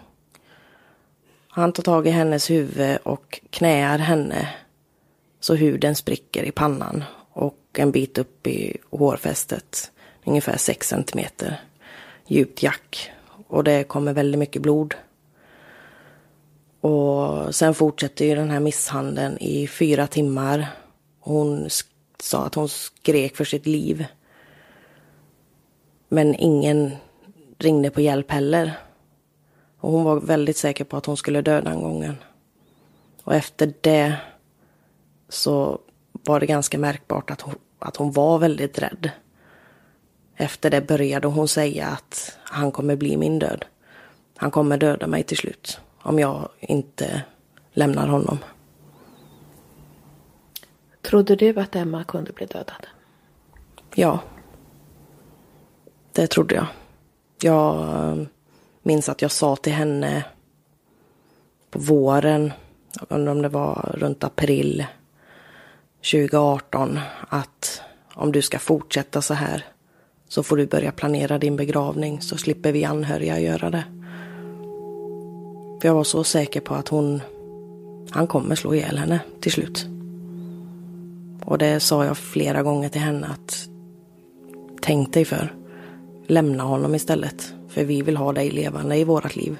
Han 1.48 1.72
tar 1.72 1.82
tag 1.82 2.06
i 2.06 2.10
hennes 2.10 2.50
huvud 2.50 2.98
och 3.02 3.40
knäar 3.50 3.98
henne 3.98 4.48
så 5.40 5.54
huden 5.54 5.94
spricker 5.94 6.42
i 6.42 6.50
pannan 6.50 7.04
och 7.32 7.58
en 7.72 7.90
bit 7.90 8.18
upp 8.18 8.46
i 8.46 8.76
hårfästet, 8.90 9.90
ungefär 10.24 10.56
6 10.56 10.88
centimeter 10.88 11.60
djupt 12.26 12.62
jack. 12.62 13.10
Och 13.46 13.64
det 13.64 13.84
kommer 13.84 14.12
väldigt 14.12 14.38
mycket 14.38 14.62
blod. 14.62 14.94
Och 16.80 17.54
sen 17.54 17.74
fortsätter 17.74 18.24
ju 18.24 18.34
den 18.34 18.50
här 18.50 18.60
misshandeln 18.60 19.38
i 19.38 19.66
fyra 19.66 20.06
timmar. 20.06 20.66
Hon 21.20 21.68
sa 22.20 22.46
att 22.46 22.54
hon 22.54 22.68
skrek 22.68 23.36
för 23.36 23.44
sitt 23.44 23.66
liv. 23.66 24.06
Men 26.08 26.34
ingen 26.34 26.96
ringde 27.58 27.90
på 27.90 28.00
hjälp 28.00 28.30
heller. 28.30 28.78
Och 29.80 29.92
hon 29.92 30.04
var 30.04 30.20
väldigt 30.20 30.56
säker 30.56 30.84
på 30.84 30.96
att 30.96 31.06
hon 31.06 31.16
skulle 31.16 31.42
dö 31.42 31.60
den 31.60 31.80
gången. 31.82 32.16
Och 33.24 33.34
efter 33.34 33.74
det 33.80 34.16
så 35.28 35.78
var 36.12 36.40
det 36.40 36.46
ganska 36.46 36.78
märkbart 36.78 37.30
att 37.30 37.40
hon, 37.40 37.54
att 37.78 37.96
hon 37.96 38.12
var 38.12 38.38
väldigt 38.38 38.78
rädd. 38.78 39.10
Efter 40.36 40.70
det 40.70 40.80
började 40.80 41.28
hon 41.28 41.48
säga 41.48 41.86
att 41.86 42.35
han 42.56 42.72
kommer 42.72 42.96
bli 42.96 43.16
min 43.16 43.38
död. 43.38 43.64
Han 44.36 44.50
kommer 44.50 44.78
döda 44.78 45.06
mig 45.06 45.22
till 45.22 45.36
slut 45.36 45.80
om 46.02 46.18
jag 46.18 46.48
inte 46.60 47.22
lämnar 47.72 48.08
honom. 48.08 48.38
Trodde 51.02 51.36
du 51.36 51.60
att 51.60 51.76
Emma 51.76 52.04
kunde 52.04 52.32
bli 52.32 52.46
dödad? 52.46 52.86
Ja. 53.94 54.20
Det 56.12 56.26
trodde 56.26 56.54
jag. 56.54 56.66
Jag 57.40 57.76
eh, 57.78 58.26
minns 58.82 59.08
att 59.08 59.22
jag 59.22 59.30
sa 59.30 59.56
till 59.56 59.72
henne 59.72 60.24
på 61.70 61.78
våren, 61.78 62.52
jag 62.98 63.16
undrar 63.18 63.32
om 63.32 63.42
det 63.42 63.48
var 63.48 63.94
runt 63.98 64.24
april 64.24 64.86
2018, 66.12 67.00
att 67.28 67.82
om 68.14 68.32
du 68.32 68.42
ska 68.42 68.58
fortsätta 68.58 69.22
så 69.22 69.34
här 69.34 69.75
så 70.28 70.42
får 70.42 70.56
du 70.56 70.66
börja 70.66 70.92
planera 70.92 71.38
din 71.38 71.56
begravning 71.56 72.20
så 72.20 72.36
slipper 72.36 72.72
vi 72.72 72.84
anhöriga 72.84 73.40
göra 73.40 73.70
det. 73.70 73.84
För 75.80 75.88
jag 75.88 75.94
var 75.94 76.04
så 76.04 76.24
säker 76.24 76.60
på 76.60 76.74
att 76.74 76.88
hon, 76.88 77.20
han 78.10 78.26
kommer 78.26 78.54
slå 78.54 78.74
ihjäl 78.74 78.98
henne 78.98 79.20
till 79.40 79.52
slut. 79.52 79.86
Och 81.44 81.58
det 81.58 81.80
sa 81.80 82.04
jag 82.04 82.16
flera 82.16 82.62
gånger 82.62 82.88
till 82.88 83.00
henne 83.00 83.26
att 83.26 83.68
tänk 84.82 85.12
dig 85.12 85.24
för. 85.24 85.54
Lämna 86.26 86.64
honom 86.64 86.94
istället. 86.94 87.52
För 87.68 87.84
vi 87.84 88.02
vill 88.02 88.16
ha 88.16 88.32
dig 88.32 88.50
levande 88.50 88.96
i 88.96 89.04
vårat 89.04 89.36
liv. 89.36 89.58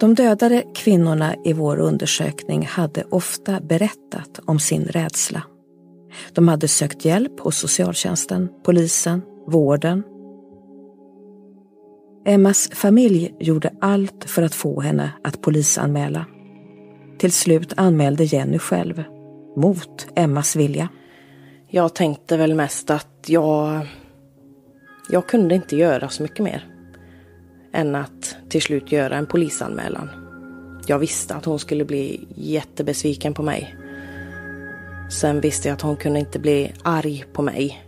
De 0.00 0.14
dödade 0.14 0.64
kvinnorna 0.74 1.34
i 1.44 1.52
vår 1.52 1.76
undersökning 1.76 2.66
hade 2.66 3.04
ofta 3.10 3.60
berättat 3.60 4.40
om 4.44 4.58
sin 4.58 4.84
rädsla. 4.84 5.42
De 6.32 6.48
hade 6.48 6.68
sökt 6.68 7.04
hjälp 7.04 7.40
hos 7.40 7.58
socialtjänsten, 7.58 8.48
polisen, 8.64 9.22
vården. 9.46 10.02
Emmas 12.24 12.70
familj 12.72 13.34
gjorde 13.40 13.70
allt 13.80 14.24
för 14.24 14.42
att 14.42 14.54
få 14.54 14.80
henne 14.80 15.12
att 15.24 15.42
polisanmäla. 15.42 16.26
Till 17.18 17.32
slut 17.32 17.72
anmälde 17.76 18.24
Jenny 18.24 18.58
själv, 18.58 19.04
mot 19.56 20.06
Emmas 20.14 20.56
vilja. 20.56 20.88
Jag 21.68 21.94
tänkte 21.94 22.36
väl 22.36 22.54
mest 22.54 22.90
att 22.90 23.24
jag... 23.26 23.86
Jag 25.10 25.28
kunde 25.28 25.54
inte 25.54 25.76
göra 25.76 26.08
så 26.08 26.22
mycket 26.22 26.44
mer. 26.44 26.66
Än 27.72 27.94
att 27.94 28.36
till 28.48 28.62
slut 28.62 28.92
göra 28.92 29.16
en 29.16 29.26
polisanmälan. 29.26 30.08
Jag 30.86 30.98
visste 30.98 31.34
att 31.34 31.44
hon 31.44 31.58
skulle 31.58 31.84
bli 31.84 32.26
jättebesviken 32.34 33.34
på 33.34 33.42
mig. 33.42 33.74
Sen 35.08 35.40
visste 35.40 35.68
jag 35.68 35.74
att 35.74 35.82
hon 35.82 35.96
kunde 35.96 36.18
inte 36.20 36.38
bli 36.38 36.72
arg 36.82 37.24
på 37.32 37.42
mig. 37.42 37.84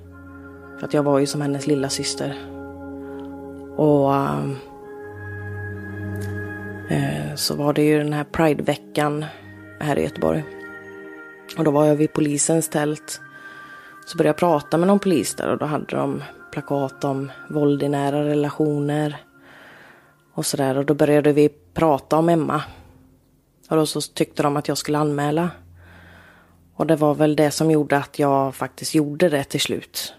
För 0.79 0.87
att 0.87 0.95
jag 0.95 1.03
var 1.03 1.19
ju 1.19 1.27
som 1.27 1.41
hennes 1.41 1.67
lilla 1.67 1.89
syster. 1.89 2.39
Och 3.77 4.15
äh, 6.91 7.35
så 7.35 7.55
var 7.55 7.73
det 7.73 7.83
ju 7.83 7.99
den 7.99 8.13
här 8.13 8.25
Prideveckan 8.25 9.25
här 9.81 9.99
i 9.99 10.03
Göteborg. 10.03 10.45
Och 11.59 11.65
då 11.65 11.71
var 11.71 11.85
jag 11.85 11.97
vid 11.97 12.13
polisens 12.13 12.69
tält. 12.69 13.21
Så 14.07 14.19
började 14.19 14.29
jag 14.29 14.37
prata 14.37 14.79
med 14.79 14.87
någon 14.87 14.99
polis 14.99 15.35
där 15.35 15.49
och 15.49 15.59
då 15.59 15.67
hade 15.67 15.97
de 15.97 16.23
plakat 16.53 17.05
om 17.05 17.33
våld 17.51 17.83
i 17.83 17.89
nära 17.89 18.25
relationer. 18.25 19.17
Och 20.35 20.47
sådär 20.47 20.79
och 20.79 20.85
då 20.85 20.95
började 20.95 21.33
vi 21.33 21.49
prata 21.75 22.17
om 22.17 22.29
Emma. 22.29 22.63
Och 23.69 23.77
då 23.77 23.87
så 23.87 24.01
tyckte 24.01 24.43
de 24.43 24.57
att 24.57 24.69
jag 24.69 24.79
skulle 24.79 24.99
anmäla. 24.99 25.51
Och 26.81 26.87
det 26.87 26.97
var 26.97 27.15
väl 27.15 27.37
det 27.37 27.51
som 27.51 27.71
gjorde 27.71 27.97
att 27.97 28.19
jag 28.19 28.55
faktiskt 28.55 28.95
gjorde 28.95 29.29
det 29.29 29.45
till 29.45 29.61
slut. 29.61 30.15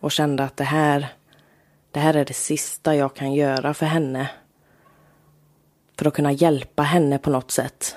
Och 0.00 0.12
kände 0.12 0.44
att 0.44 0.56
det 0.56 0.64
här, 0.64 1.06
det 1.90 2.00
här 2.00 2.14
är 2.14 2.24
det 2.24 2.34
sista 2.34 2.96
jag 2.96 3.14
kan 3.14 3.34
göra 3.34 3.74
för 3.74 3.86
henne. 3.86 4.30
För 5.98 6.06
att 6.06 6.14
kunna 6.14 6.32
hjälpa 6.32 6.82
henne 6.82 7.18
på 7.18 7.30
något 7.30 7.50
sätt. 7.50 7.96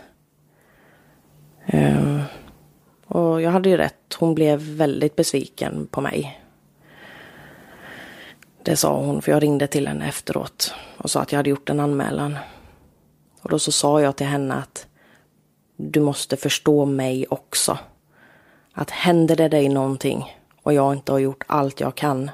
Um, 1.73 2.21
och 3.05 3.41
jag 3.41 3.51
hade 3.51 3.69
ju 3.69 3.77
rätt. 3.77 4.13
Hon 4.19 4.35
blev 4.35 4.59
väldigt 4.59 5.15
besviken 5.15 5.87
på 5.91 6.01
mig. 6.01 6.41
Det 8.63 8.75
sa 8.75 8.97
hon, 8.97 9.21
för 9.21 9.31
jag 9.31 9.43
ringde 9.43 9.67
till 9.67 9.87
henne 9.87 10.07
efteråt 10.07 10.73
och 10.97 11.11
sa 11.11 11.21
att 11.21 11.31
jag 11.31 11.39
hade 11.39 11.49
gjort 11.49 11.69
en 11.69 11.79
anmälan. 11.79 12.37
Och 13.41 13.49
då 13.49 13.59
så 13.59 13.71
sa 13.71 14.01
jag 14.01 14.15
till 14.15 14.27
henne 14.27 14.53
att 14.53 14.87
du 15.75 15.99
måste 15.99 16.37
förstå 16.37 16.85
mig 16.85 17.25
också. 17.29 17.77
Att 18.73 18.89
händer 18.89 19.35
det 19.35 19.47
dig 19.47 19.69
någonting 19.69 20.35
och 20.63 20.73
jag 20.73 20.93
inte 20.93 21.11
har 21.11 21.19
gjort 21.19 21.43
allt 21.47 21.79
jag 21.79 21.95
kan 21.95 22.31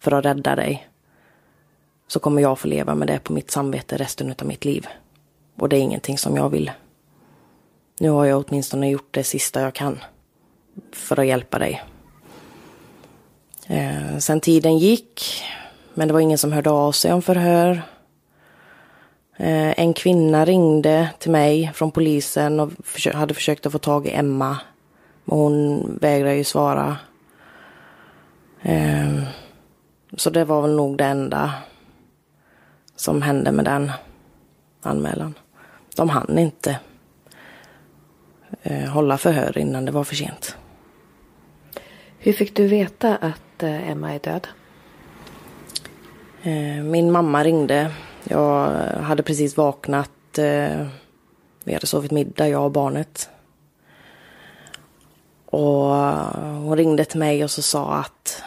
för 0.00 0.12
att 0.12 0.24
rädda 0.24 0.56
dig 0.56 0.88
så 2.08 2.20
kommer 2.20 2.42
jag 2.42 2.58
få 2.58 2.68
leva 2.68 2.94
med 2.94 3.08
det 3.08 3.18
på 3.18 3.32
mitt 3.32 3.50
samvete 3.50 3.96
resten 3.96 4.34
av 4.40 4.46
mitt 4.46 4.64
liv. 4.64 4.86
Och 5.58 5.68
det 5.68 5.76
är 5.76 5.80
ingenting 5.80 6.18
som 6.18 6.36
jag 6.36 6.48
vill. 6.48 6.70
Nu 7.98 8.10
har 8.10 8.24
jag 8.24 8.44
åtminstone 8.48 8.90
gjort 8.90 9.08
det 9.14 9.24
sista 9.24 9.60
jag 9.60 9.74
kan 9.74 9.98
för 10.92 11.20
att 11.20 11.26
hjälpa 11.26 11.58
dig. 11.58 11.82
Eh, 13.66 14.18
sen 14.18 14.40
tiden 14.40 14.78
gick, 14.78 15.42
men 15.94 16.08
det 16.08 16.14
var 16.14 16.20
ingen 16.20 16.38
som 16.38 16.52
hörde 16.52 16.70
av 16.70 16.92
sig 16.92 17.12
om 17.12 17.22
förhör. 17.22 17.82
Eh, 19.36 19.80
en 19.80 19.94
kvinna 19.94 20.44
ringde 20.44 21.08
till 21.18 21.30
mig 21.30 21.70
från 21.74 21.90
polisen 21.90 22.60
och 22.60 22.72
hade 23.14 23.34
försökt 23.34 23.66
att 23.66 23.72
få 23.72 23.78
tag 23.78 24.06
i 24.06 24.10
Emma 24.10 24.58
men 25.26 25.38
hon 25.38 25.98
vägrar 26.00 26.32
ju 26.32 26.44
svara. 26.44 26.96
Eh, 28.62 29.22
så 30.16 30.30
det 30.30 30.44
var 30.44 30.62
väl 30.62 30.76
nog 30.76 30.98
det 30.98 31.04
enda 31.04 31.52
som 32.96 33.22
hände 33.22 33.52
med 33.52 33.64
den 33.64 33.92
anmälan. 34.82 35.34
De 35.96 36.08
hann 36.08 36.38
inte 36.38 36.78
eh, 38.62 38.88
hålla 38.88 39.18
förhör 39.18 39.58
innan 39.58 39.84
det 39.84 39.92
var 39.92 40.04
för 40.04 40.14
sent. 40.14 40.56
Hur 42.18 42.32
fick 42.32 42.56
du 42.56 42.66
veta 42.66 43.16
att 43.16 43.62
eh, 43.62 43.90
Emma 43.90 44.14
är 44.14 44.18
död? 44.18 44.48
Eh, 46.42 46.84
min 46.84 47.12
mamma 47.12 47.44
ringde. 47.44 47.90
Jag 48.24 48.70
hade 49.00 49.22
precis 49.22 49.56
vaknat. 49.56 50.38
Eh, 50.38 50.86
vi 51.64 51.74
hade 51.74 51.86
sovit 51.86 52.10
middag, 52.10 52.48
jag 52.48 52.64
och 52.64 52.70
barnet. 52.70 53.30
Och 55.56 55.94
hon 56.62 56.76
ringde 56.76 57.04
till 57.04 57.18
mig 57.18 57.44
och 57.44 57.50
så 57.50 57.62
sa 57.62 57.94
att 57.94 58.42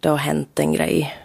det 0.00 0.08
har 0.08 0.16
hänt 0.16 0.58
en 0.58 0.72
grej. 0.72 1.18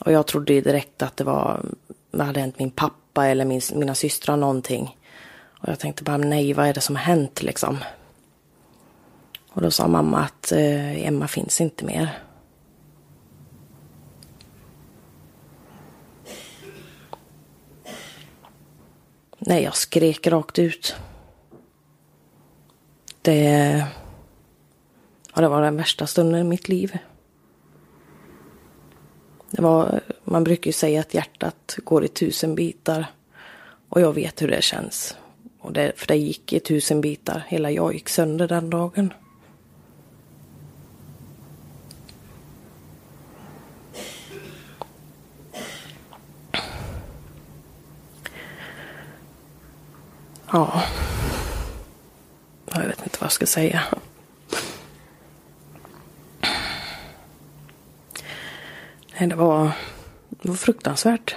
Och 0.00 0.12
jag 0.12 0.26
trodde 0.26 0.60
direkt 0.60 1.02
att 1.02 1.16
det 1.16 1.24
var, 1.24 1.64
det 2.10 2.24
hade 2.24 2.40
hänt 2.40 2.58
min 2.58 2.70
pappa 2.70 3.26
eller 3.26 3.44
min, 3.44 3.60
mina 3.74 3.94
systrar 3.94 4.36
någonting. 4.36 4.96
Och 5.60 5.68
jag 5.68 5.78
tänkte 5.78 6.04
bara, 6.04 6.16
nej, 6.16 6.52
vad 6.52 6.66
är 6.66 6.74
det 6.74 6.80
som 6.80 6.96
har 6.96 7.02
hänt 7.02 7.42
liksom? 7.42 7.78
Och 9.50 9.62
då 9.62 9.70
sa 9.70 9.88
mamma 9.88 10.18
att 10.18 10.52
eh, 10.52 11.06
Emma 11.06 11.28
finns 11.28 11.60
inte 11.60 11.84
mer. 11.84 12.18
Nej, 19.38 19.62
jag 19.62 19.76
skrek 19.76 20.26
rakt 20.26 20.58
ut. 20.58 20.96
Det, 23.26 23.86
ja, 25.34 25.40
det 25.40 25.48
var 25.48 25.62
den 25.62 25.76
värsta 25.76 26.06
stunden 26.06 26.40
i 26.40 26.44
mitt 26.44 26.68
liv. 26.68 26.98
Det 29.50 29.62
var, 29.62 30.00
man 30.24 30.44
brukar 30.44 30.68
ju 30.68 30.72
säga 30.72 31.00
att 31.00 31.14
hjärtat 31.14 31.78
går 31.84 32.04
i 32.04 32.08
tusen 32.08 32.54
bitar. 32.54 33.06
Och 33.88 34.00
jag 34.00 34.12
vet 34.12 34.42
hur 34.42 34.48
det 34.48 34.62
känns. 34.62 35.16
Och 35.60 35.72
det, 35.72 35.92
för 35.96 36.06
det 36.06 36.16
gick 36.16 36.52
i 36.52 36.60
tusen 36.60 37.00
bitar. 37.00 37.44
Hela 37.48 37.70
jag 37.70 37.94
gick 37.94 38.08
sönder 38.08 38.48
den 38.48 38.70
dagen. 38.70 39.12
Ja. 50.52 50.82
Jag 52.80 52.86
vet 52.86 53.02
inte 53.02 53.18
vad 53.20 53.25
jag 53.25 53.25
ska 53.36 53.46
säga. 53.46 53.82
Nej, 59.18 59.28
det 59.28 59.34
var, 59.34 59.72
det 60.28 60.48
var 60.48 60.56
fruktansvärt. 60.56 61.36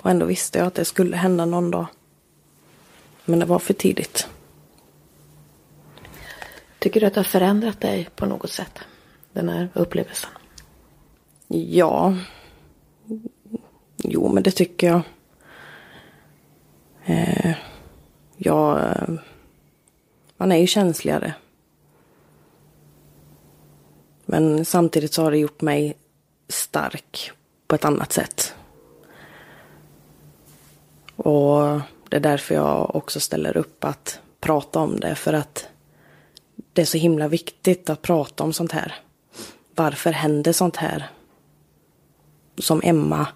Och 0.00 0.10
ändå 0.10 0.26
visste 0.26 0.58
jag 0.58 0.66
att 0.66 0.74
det 0.74 0.84
skulle 0.84 1.16
hända 1.16 1.44
någon 1.44 1.70
dag. 1.70 1.86
Men 3.24 3.38
det 3.38 3.46
var 3.46 3.58
för 3.58 3.74
tidigt. 3.74 4.28
Tycker 6.78 7.00
du 7.00 7.06
att 7.06 7.14
det 7.14 7.20
har 7.20 7.24
förändrat 7.24 7.80
dig 7.80 8.08
på 8.16 8.26
något 8.26 8.50
sätt? 8.50 8.78
Den 9.32 9.48
här 9.48 9.68
upplevelsen? 9.74 10.30
Ja. 11.48 12.16
Jo, 13.96 14.32
men 14.32 14.42
det 14.42 14.50
tycker 14.50 14.86
jag. 14.86 15.02
Eh, 17.04 17.56
jag... 18.36 18.94
Man 20.40 20.52
är 20.52 20.56
ju 20.56 20.66
känsligare. 20.66 21.34
Men 24.26 24.64
samtidigt 24.64 25.12
så 25.12 25.22
har 25.22 25.30
det 25.30 25.38
gjort 25.38 25.60
mig 25.60 25.96
stark 26.48 27.32
på 27.66 27.74
ett 27.74 27.84
annat 27.84 28.12
sätt. 28.12 28.54
Och 31.16 31.80
det 32.08 32.16
är 32.16 32.20
därför 32.20 32.54
jag 32.54 32.96
också 32.96 33.20
ställer 33.20 33.56
upp 33.56 33.84
att 33.84 34.20
prata 34.40 34.78
om 34.78 35.00
det. 35.00 35.14
För 35.14 35.32
att 35.32 35.68
det 36.72 36.82
är 36.82 36.86
så 36.86 36.98
himla 36.98 37.28
viktigt 37.28 37.90
att 37.90 38.02
prata 38.02 38.44
om 38.44 38.52
sånt 38.52 38.72
här. 38.72 38.94
Varför 39.74 40.12
händer 40.12 40.52
sånt 40.52 40.76
här? 40.76 41.10
Som 42.58 42.80
Emma, 42.84 43.26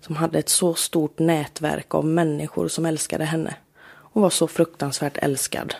som 0.00 0.16
hade 0.16 0.38
ett 0.38 0.48
så 0.48 0.74
stort 0.74 1.18
nätverk 1.18 1.94
av 1.94 2.04
människor 2.04 2.68
som 2.68 2.86
älskade 2.86 3.24
henne. 3.24 3.54
Hon 3.84 4.22
var 4.22 4.30
så 4.30 4.48
fruktansvärt 4.48 5.16
älskad. 5.16 5.74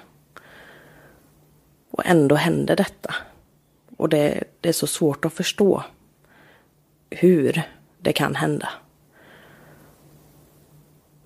Och 1.95 2.07
ändå 2.07 2.35
hände 2.35 2.75
detta. 2.75 3.15
Och 3.97 4.09
det, 4.09 4.45
det 4.61 4.69
är 4.69 4.73
så 4.73 4.87
svårt 4.87 5.25
att 5.25 5.33
förstå 5.33 5.85
hur 7.11 7.63
det 7.99 8.13
kan 8.13 8.35
hända. 8.35 8.69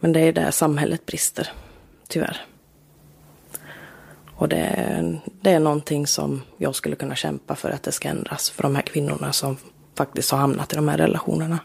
Men 0.01 0.13
det 0.13 0.21
är 0.21 0.33
där 0.33 0.51
samhället 0.51 1.07
brister, 1.07 1.53
tyvärr. 2.09 2.47
Och 4.35 4.49
det, 4.49 5.21
det 5.41 5.51
är 5.51 5.61
någonting 5.61 6.07
som 6.07 6.43
jag 6.57 6.75
skulle 6.75 6.97
kunna 6.97 7.15
kämpa 7.15 7.55
för 7.55 7.71
att 7.71 7.83
det 7.83 7.93
ska 7.93 8.09
ändras 8.09 8.51
för 8.51 8.63
de 8.63 8.75
här 8.75 8.83
kvinnorna 8.83 9.33
som 9.33 9.57
faktiskt 9.95 10.31
har 10.31 10.39
hamnat 10.39 10.73
i 10.73 10.77
de 10.77 10.89
här 10.89 10.99
relationerna. 10.99 11.59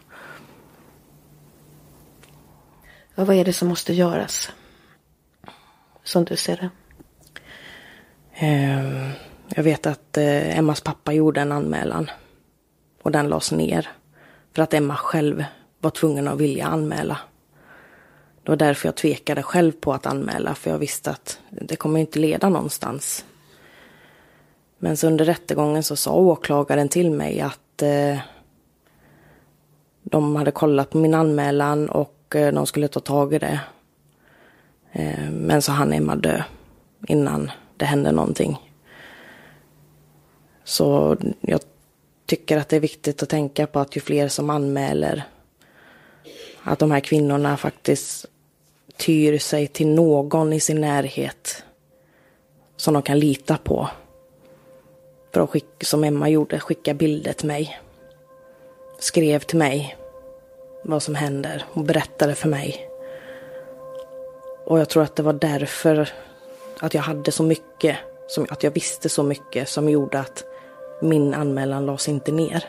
Och 3.14 3.26
vad 3.26 3.36
är 3.36 3.44
det 3.44 3.52
som 3.52 3.68
måste 3.68 3.94
göras? 3.94 4.52
Som 6.02 6.24
du 6.24 6.36
ser 6.36 6.56
det? 6.56 6.70
Ehm, 8.34 9.10
jag 9.54 9.62
vet 9.62 9.86
att 9.86 10.16
eh, 10.16 10.58
Emmas 10.58 10.80
pappa 10.80 11.12
gjorde 11.12 11.40
en 11.40 11.52
anmälan. 11.52 12.10
Och 13.02 13.10
den 13.10 13.28
lades 13.28 13.52
ner. 13.52 13.88
För 14.52 14.62
att 14.62 14.74
Emma 14.74 14.96
själv 14.96 15.44
var 15.80 15.90
tvungen 15.90 16.28
att 16.28 16.38
vilja 16.38 16.66
anmäla. 16.66 17.18
Det 18.42 18.50
var 18.50 18.56
därför 18.56 18.88
jag 18.88 18.94
tvekade 18.94 19.42
själv 19.42 19.72
på 19.72 19.92
att 19.92 20.06
anmäla. 20.06 20.54
För 20.54 20.70
jag 20.70 20.78
visste 20.78 21.10
att 21.10 21.38
det 21.50 21.76
kommer 21.76 22.00
inte 22.00 22.18
leda 22.18 22.48
någonstans. 22.48 23.24
Men 24.78 24.96
så 24.96 25.06
under 25.06 25.24
rättegången 25.24 25.82
så 25.82 25.96
sa 25.96 26.12
åklagaren 26.12 26.88
till 26.88 27.10
mig 27.10 27.40
att 27.40 27.82
eh, 27.82 28.18
de 30.02 30.36
hade 30.36 30.50
kollat 30.50 30.90
på 30.90 30.98
min 30.98 31.14
anmälan 31.14 31.88
och 31.88 32.34
eh, 32.34 32.54
de 32.54 32.66
skulle 32.66 32.88
ta 32.88 33.00
tag 33.00 33.34
i 33.34 33.38
det. 33.38 33.60
Eh, 34.92 35.30
men 35.30 35.62
så 35.62 35.72
hann 35.72 35.92
Emma 35.92 36.16
dö 36.16 36.42
innan 37.08 37.50
det 37.84 37.88
händer 37.88 38.12
någonting. 38.12 38.58
Så 40.64 41.16
jag 41.40 41.60
tycker 42.26 42.56
att 42.56 42.68
det 42.68 42.76
är 42.76 42.80
viktigt 42.80 43.22
att 43.22 43.28
tänka 43.28 43.66
på 43.66 43.80
att 43.80 43.96
ju 43.96 44.00
fler 44.00 44.28
som 44.28 44.50
anmäler 44.50 45.24
att 46.62 46.78
de 46.78 46.90
här 46.90 47.00
kvinnorna 47.00 47.56
faktiskt 47.56 48.26
tyr 48.96 49.38
sig 49.38 49.66
till 49.66 49.86
någon 49.86 50.52
i 50.52 50.60
sin 50.60 50.80
närhet 50.80 51.64
som 52.76 52.94
de 52.94 53.02
kan 53.02 53.18
lita 53.18 53.56
på. 53.56 53.88
För 55.32 55.40
att 55.40 55.50
skicka, 55.50 55.86
som 55.86 56.04
Emma 56.04 56.28
gjorde, 56.28 56.60
skicka 56.60 56.94
bilder 56.94 57.32
till 57.32 57.46
mig. 57.46 57.80
Skrev 58.98 59.40
till 59.40 59.58
mig 59.58 59.96
vad 60.84 61.02
som 61.02 61.14
händer 61.14 61.64
och 61.72 61.84
berättade 61.84 62.34
för 62.34 62.48
mig. 62.48 62.88
Och 64.66 64.78
jag 64.78 64.88
tror 64.88 65.02
att 65.02 65.16
det 65.16 65.22
var 65.22 65.32
därför 65.32 66.12
att 66.80 66.94
jag 66.94 67.02
hade 67.02 67.32
så 67.32 67.42
mycket, 67.42 67.96
som, 68.26 68.46
att 68.50 68.62
jag 68.62 68.70
visste 68.70 69.08
så 69.08 69.22
mycket 69.22 69.68
som 69.68 69.88
gjorde 69.88 70.18
att 70.18 70.44
min 71.02 71.34
anmälan 71.34 71.86
lades 71.86 72.08
inte 72.08 72.32
ner. 72.32 72.64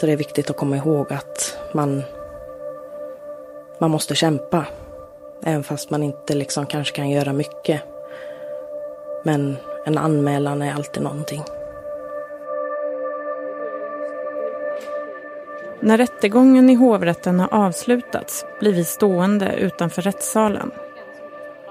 Så 0.00 0.06
det 0.06 0.12
är 0.12 0.16
viktigt 0.16 0.50
att 0.50 0.56
komma 0.56 0.76
ihåg 0.76 1.12
att 1.12 1.58
man, 1.72 2.02
man 3.78 3.90
måste 3.90 4.14
kämpa. 4.14 4.66
Även 5.44 5.64
fast 5.64 5.90
man 5.90 6.02
inte 6.02 6.34
liksom 6.34 6.66
kanske 6.66 6.96
kan 6.96 7.10
göra 7.10 7.32
mycket. 7.32 7.82
Men 9.24 9.56
en 9.86 9.98
anmälan 9.98 10.62
är 10.62 10.74
alltid 10.74 11.02
någonting. 11.02 11.42
När 15.80 15.98
rättegången 15.98 16.70
i 16.70 16.74
hovrätten 16.74 17.40
har 17.40 17.54
avslutats 17.54 18.46
blir 18.60 18.72
vi 18.72 18.84
stående 18.84 19.56
utanför 19.56 20.02
rättssalen. 20.02 20.70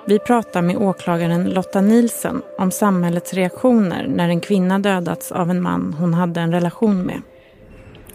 Vi 0.05 0.19
pratar 0.19 0.61
med 0.61 0.77
åklagaren 0.77 1.49
Lotta 1.49 1.81
Nilsen 1.81 2.41
om 2.57 2.71
samhällets 2.71 3.33
reaktioner 3.33 4.07
när 4.07 4.29
en 4.29 4.41
kvinna 4.41 4.79
dödats 4.79 5.31
av 5.31 5.49
en 5.49 5.61
man 5.61 5.95
hon 5.99 6.13
hade 6.13 6.41
en 6.41 6.51
relation 6.51 7.01
med. 7.01 7.21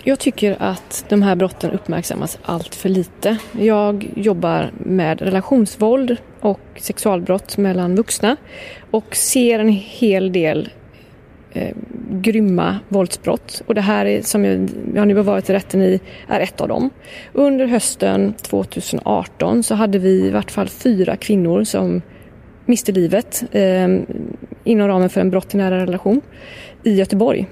Jag 0.03 0.18
tycker 0.18 0.57
att 0.62 1.05
de 1.09 1.22
här 1.22 1.37
brotten 1.37 1.70
uppmärksammas 1.70 2.38
allt 2.42 2.75
för 2.75 2.88
lite. 2.88 3.38
Jag 3.53 4.11
jobbar 4.16 4.70
med 4.79 5.22
relationsvåld 5.22 6.16
och 6.40 6.61
sexualbrott 6.77 7.57
mellan 7.57 7.96
vuxna 7.96 8.37
och 8.90 9.16
ser 9.16 9.59
en 9.59 9.68
hel 9.68 10.33
del 10.33 10.70
eh, 11.57 11.75
grymma 12.11 12.79
våldsbrott. 12.88 13.62
Och 13.66 13.75
det 13.75 13.81
här 13.81 14.07
är, 14.07 14.23
som 14.23 14.45
jag, 14.45 14.69
jag 14.95 15.09
nu 15.09 15.14
har 15.14 15.23
varit 15.23 15.51
i 15.51 15.53
rätten 15.53 15.83
i 15.83 16.01
är 16.29 16.40
ett 16.40 16.61
av 16.61 16.69
dem. 16.69 16.90
Under 17.33 17.66
hösten 17.66 18.35
2018 18.42 19.62
så 19.62 19.75
hade 19.75 19.99
vi 19.99 20.27
i 20.27 20.31
vart 20.31 20.51
fall 20.51 20.69
fyra 20.69 21.16
kvinnor 21.16 21.64
som 21.64 22.03
miste 22.64 22.92
livet 22.92 23.45
eh, 23.53 23.88
inom 24.64 24.88
ramen 24.88 25.11
för 25.11 25.21
en 25.21 25.31
brott 25.31 25.55
i 25.55 25.57
nära 25.57 25.83
relation 25.83 26.21
i 26.83 26.95
Göteborg. 26.95 27.47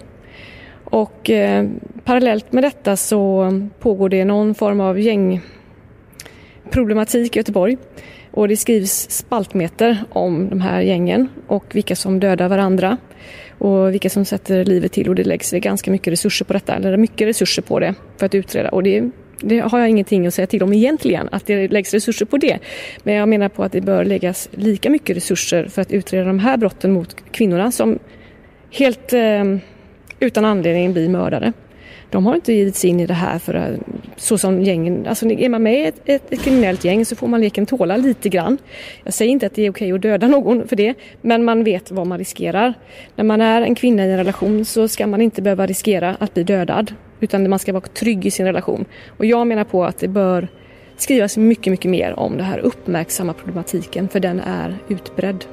Och 0.84 1.30
eh, 1.30 1.68
parallellt 2.04 2.52
med 2.52 2.64
detta 2.64 2.96
så 2.96 3.50
pågår 3.78 4.08
det 4.08 4.24
någon 4.24 4.54
form 4.54 4.80
av 4.80 5.00
gängproblematik 5.00 7.36
i 7.36 7.38
Göteborg. 7.38 7.76
Och 8.30 8.48
det 8.48 8.56
skrivs 8.56 9.10
spaltmeter 9.10 10.04
om 10.08 10.48
de 10.48 10.60
här 10.60 10.80
gängen 10.80 11.28
och 11.46 11.74
vilka 11.74 11.96
som 11.96 12.20
dödar 12.20 12.48
varandra 12.48 12.96
och 13.58 13.92
vilka 13.92 14.10
som 14.10 14.24
sätter 14.24 14.64
livet 14.64 14.92
till 14.92 15.08
och 15.08 15.14
det 15.14 15.24
läggs 15.24 15.50
ganska 15.50 15.90
mycket 15.90 16.12
resurser 16.12 16.44
på 16.44 16.52
detta, 16.52 16.74
eller 16.74 16.96
mycket 16.96 17.28
resurser 17.28 17.62
på 17.62 17.80
det 17.80 17.94
för 18.16 18.26
att 18.26 18.34
utreda 18.34 18.68
och 18.68 18.82
det, 18.82 19.10
det 19.40 19.58
har 19.58 19.78
jag 19.78 19.88
ingenting 19.88 20.26
att 20.26 20.34
säga 20.34 20.46
till 20.46 20.62
om 20.62 20.72
egentligen, 20.72 21.28
att 21.32 21.46
det 21.46 21.68
läggs 21.68 21.94
resurser 21.94 22.26
på 22.26 22.36
det. 22.36 22.58
Men 23.02 23.14
jag 23.14 23.28
menar 23.28 23.48
på 23.48 23.64
att 23.64 23.72
det 23.72 23.80
bör 23.80 24.04
läggas 24.04 24.48
lika 24.52 24.90
mycket 24.90 25.16
resurser 25.16 25.68
för 25.68 25.82
att 25.82 25.92
utreda 25.92 26.24
de 26.24 26.38
här 26.38 26.56
brotten 26.56 26.92
mot 26.92 27.16
kvinnorna 27.30 27.72
som 27.72 27.98
helt 28.70 29.12
eh, 29.12 29.44
utan 30.20 30.44
anledning 30.44 30.92
blir 30.92 31.08
mördade. 31.08 31.52
De 32.14 32.26
har 32.26 32.34
inte 32.34 32.52
givit 32.52 32.76
sig 32.76 32.90
in 32.90 33.00
i 33.00 33.06
det 33.06 33.14
här 33.14 33.38
för 33.38 33.54
att, 33.54 33.80
så 34.16 34.38
som 34.38 34.62
gängen, 34.62 35.06
alltså 35.06 35.26
är 35.30 35.48
man 35.48 35.62
med 35.62 35.74
i 35.74 35.84
ett, 35.84 36.00
ett, 36.04 36.32
ett 36.32 36.42
kriminellt 36.42 36.84
gäng 36.84 37.04
så 37.04 37.16
får 37.16 37.28
man 37.28 37.40
leken 37.40 37.66
tåla 37.66 37.96
lite 37.96 38.28
grann. 38.28 38.58
Jag 39.04 39.14
säger 39.14 39.32
inte 39.32 39.46
att 39.46 39.54
det 39.54 39.66
är 39.66 39.70
okej 39.70 39.92
att 39.92 40.02
döda 40.02 40.28
någon 40.28 40.68
för 40.68 40.76
det, 40.76 40.94
men 41.20 41.44
man 41.44 41.64
vet 41.64 41.90
vad 41.90 42.06
man 42.06 42.18
riskerar. 42.18 42.74
När 43.16 43.24
man 43.24 43.40
är 43.40 43.62
en 43.62 43.74
kvinna 43.74 44.06
i 44.06 44.10
en 44.10 44.16
relation 44.16 44.64
så 44.64 44.88
ska 44.88 45.06
man 45.06 45.20
inte 45.20 45.42
behöva 45.42 45.66
riskera 45.66 46.16
att 46.20 46.34
bli 46.34 46.44
dödad, 46.44 46.94
utan 47.20 47.50
man 47.50 47.58
ska 47.58 47.72
vara 47.72 47.84
trygg 47.84 48.26
i 48.26 48.30
sin 48.30 48.46
relation. 48.46 48.84
Och 49.06 49.24
jag 49.24 49.46
menar 49.46 49.64
på 49.64 49.84
att 49.84 49.98
det 49.98 50.08
bör 50.08 50.48
skrivas 50.96 51.36
mycket, 51.36 51.70
mycket 51.70 51.90
mer 51.90 52.18
om 52.18 52.36
det 52.36 52.42
här 52.42 52.58
uppmärksamma 52.58 53.32
problematiken, 53.32 54.08
för 54.08 54.20
den 54.20 54.40
är 54.40 54.78
utbredd. 54.88 55.44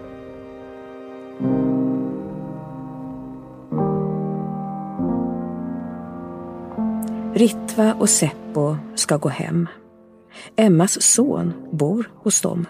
Ritva 7.42 7.94
och 8.00 8.10
Seppo 8.10 8.76
ska 8.96 9.18
gå 9.18 9.30
hem. 9.30 9.68
Emmas 10.56 11.02
son 11.02 11.54
bor 11.72 12.12
hos 12.16 12.42
dem. 12.42 12.66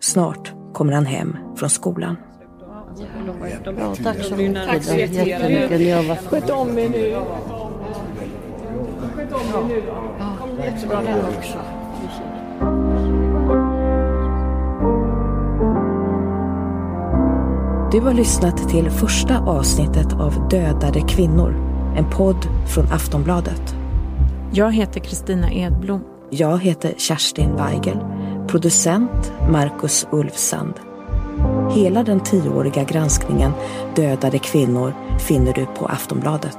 Snart 0.00 0.52
kommer 0.72 0.92
han 0.92 1.06
hem 1.06 1.36
från 1.56 1.70
skolan. 1.70 2.16
Ja, 3.78 3.94
tack 4.04 4.24
så 4.24 4.36
mycket. 4.36 4.66
Tack 4.66 4.82
så 4.82 4.94
jättemycket. 4.94 5.80
Ni 5.80 5.90
har 5.90 6.02
varit... 6.02 6.26
Sköt 6.26 6.50
om 6.50 6.78
er 6.78 6.88
nu. 6.88 7.16
Sköt 9.16 9.32
om 9.32 9.40
er 9.40 9.68
nu. 9.68 9.82
Ja, 10.18 10.64
jättebra 10.64 11.00
den 11.02 11.18
också. 11.18 11.58
Du 17.92 18.00
har 18.00 18.14
lyssnat 18.14 18.68
till 18.68 18.90
första 18.90 19.38
avsnittet 19.38 20.12
av 20.12 20.48
Dödade 20.48 21.00
kvinnor, 21.00 21.54
en 21.96 22.10
podd 22.10 22.46
från 22.74 22.84
Aftonbladet. 22.92 23.81
Jag 24.54 24.72
heter 24.72 25.00
Kristina 25.00 25.52
Edblom. 25.52 26.04
Jag 26.30 26.62
heter 26.62 26.94
Kerstin 26.98 27.56
Weigel, 27.56 27.98
producent 28.48 29.32
Marcus 29.50 30.06
Ulfsand. 30.12 30.74
Hela 31.70 32.02
den 32.02 32.20
tioåriga 32.20 32.84
granskningen 32.84 33.52
Dödade 33.96 34.38
kvinnor 34.38 34.94
finner 35.18 35.52
du 35.52 35.66
på 35.66 35.86
Aftonbladet. 35.86 36.58